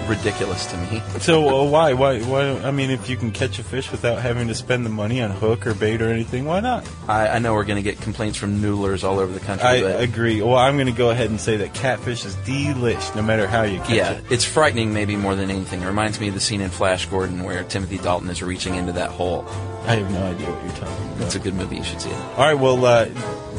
ridiculous 0.09 0.67
to 0.67 0.77
me. 0.79 1.03
So 1.27 1.49
uh, 1.49 1.69
why, 1.69 1.93
why, 1.95 2.21
why? 2.21 2.51
I 2.61 2.71
mean, 2.71 2.91
if 2.91 3.09
you 3.11 3.17
can 3.17 3.33
catch 3.33 3.59
a 3.59 3.65
fish 3.65 3.91
without 3.91 4.21
having 4.23 4.47
to 4.49 4.55
spend 4.55 4.87
the 4.87 4.91
money 4.91 5.21
on 5.23 5.31
hook 5.31 5.67
or 5.67 5.75
bait 5.75 6.01
or 6.01 6.09
anything, 6.09 6.45
why 6.45 6.61
not? 6.61 6.89
I, 7.09 7.29
I 7.29 7.39
know 7.41 7.55
we're 7.55 7.65
going 7.65 7.83
to 7.83 7.83
get 7.83 8.01
complaints 8.01 8.39
from 8.39 8.61
noodlers 8.61 9.03
all 9.03 9.19
over 9.19 9.33
the 9.33 9.41
country. 9.41 9.67
I 9.67 9.81
but 9.81 10.01
agree. 10.03 10.41
Well, 10.41 10.57
I'm 10.57 10.77
going 10.77 10.87
to 10.87 10.93
go 10.93 11.11
ahead 11.11 11.31
and 11.31 11.41
say 11.41 11.57
that 11.57 11.75
catfish 11.75 12.25
is 12.25 12.37
delish, 12.37 13.17
no 13.17 13.23
matter 13.23 13.49
how 13.49 13.63
you 13.63 13.79
catch 13.79 13.91
it. 13.91 13.97
yeah, 13.97 14.13
it. 14.13 14.25
it's 14.31 14.45
frightening 14.45 14.93
maybe 14.93 15.17
more 15.17 15.35
than 15.35 15.51
anything. 15.51 15.83
It 15.83 15.87
reminds 15.87 16.21
me 16.21 16.29
of 16.29 16.35
the 16.35 16.41
scene 16.41 16.61
in 16.61 16.71
Flash 16.71 17.07
Gordon 17.07 17.43
where 17.43 17.65
Timothy 17.65 17.99
Dalton 17.99 18.29
is 18.31 18.43
reaching 18.43 18.77
into 18.77 18.93
that 18.93 19.11
hole. 19.11 19.47
I 19.87 19.97
have 19.97 20.11
no 20.11 20.23
idea 20.23 20.51
what 20.51 20.63
you're 20.65 20.75
talking 20.75 21.07
about. 21.07 21.23
It's 21.23 21.35
a 21.35 21.41
good 21.41 21.55
movie. 21.55 21.77
You 21.77 21.85
should 21.85 22.01
see 22.01 22.11
it. 22.11 22.17
All 22.37 22.45
right, 22.45 22.55
well, 22.55 22.85
uh, 22.85 23.07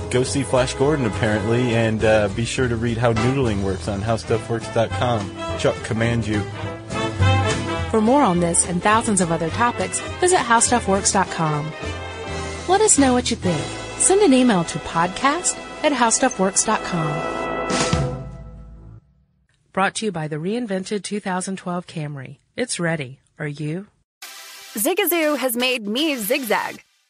go 0.09 0.23
see 0.23 0.43
Flash 0.43 0.73
Gordon 0.75 1.05
apparently, 1.05 1.75
and 1.75 2.03
uh, 2.03 2.29
be 2.29 2.45
sure 2.45 2.67
to 2.67 2.75
read 2.75 2.97
how 2.97 3.13
noodling 3.13 3.63
works 3.63 3.87
on 3.87 4.01
HowStuffWorks.com. 4.01 5.59
Chuck 5.59 5.75
commands 5.83 6.27
you. 6.27 6.41
For 7.91 8.01
more 8.01 8.21
on 8.21 8.39
this 8.39 8.67
and 8.67 8.81
thousands 8.83 9.21
of 9.21 9.31
other 9.31 9.49
topics, 9.49 9.99
visit 10.19 10.39
howstuffworks.com. 10.39 11.71
Let 12.67 12.81
us 12.81 12.99
know 12.99 13.13
what 13.13 13.31
you 13.31 13.37
think. 13.37 13.61
Send 13.99 14.21
an 14.21 14.33
email 14.33 14.63
to 14.65 14.79
podcast 14.79 15.57
at 15.83 15.93
howstuffworks.com. 15.93 18.17
Brought 19.73 19.95
to 19.95 20.05
you 20.05 20.11
by 20.11 20.27
the 20.27 20.35
reinvented 20.37 21.03
2012 21.03 21.87
Camry. 21.87 22.37
It's 22.55 22.79
ready. 22.79 23.19
Are 23.39 23.47
you? 23.47 23.87
Zigazoo 24.73 25.37
has 25.37 25.55
made 25.55 25.87
me 25.87 26.15
zigzag. 26.15 26.83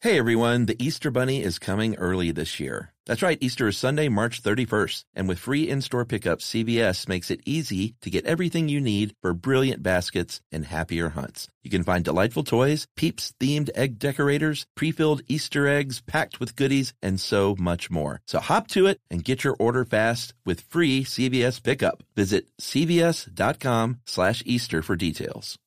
Hey 0.00 0.16
everyone, 0.16 0.66
the 0.66 0.80
Easter 0.80 1.10
Bunny 1.10 1.42
is 1.42 1.58
coming 1.58 1.96
early 1.96 2.30
this 2.30 2.60
year. 2.60 2.92
That's 3.06 3.20
right, 3.20 3.36
Easter 3.40 3.66
is 3.66 3.76
Sunday, 3.76 4.08
March 4.08 4.40
31st. 4.44 5.02
And 5.12 5.28
with 5.28 5.40
free 5.40 5.68
in-store 5.68 6.04
pickup, 6.04 6.38
CVS 6.38 7.08
makes 7.08 7.32
it 7.32 7.40
easy 7.44 7.96
to 8.02 8.08
get 8.08 8.24
everything 8.24 8.68
you 8.68 8.80
need 8.80 9.16
for 9.20 9.34
brilliant 9.34 9.82
baskets 9.82 10.40
and 10.52 10.66
happier 10.66 11.08
hunts. 11.08 11.48
You 11.64 11.70
can 11.70 11.82
find 11.82 12.04
delightful 12.04 12.44
toys, 12.44 12.86
Peeps 12.94 13.34
themed 13.40 13.70
egg 13.74 13.98
decorators, 13.98 14.66
pre-filled 14.76 15.22
Easter 15.26 15.66
eggs 15.66 16.00
packed 16.00 16.38
with 16.38 16.54
goodies, 16.54 16.92
and 17.02 17.18
so 17.18 17.56
much 17.58 17.90
more. 17.90 18.20
So 18.24 18.38
hop 18.38 18.68
to 18.68 18.86
it 18.86 19.00
and 19.10 19.24
get 19.24 19.42
your 19.42 19.56
order 19.58 19.84
fast 19.84 20.32
with 20.46 20.60
free 20.60 21.02
CVS 21.02 21.60
pickup. 21.60 22.04
Visit 22.14 22.46
cvs.com 22.60 23.98
slash 24.06 24.44
Easter 24.46 24.80
for 24.80 24.94
details. 24.94 25.58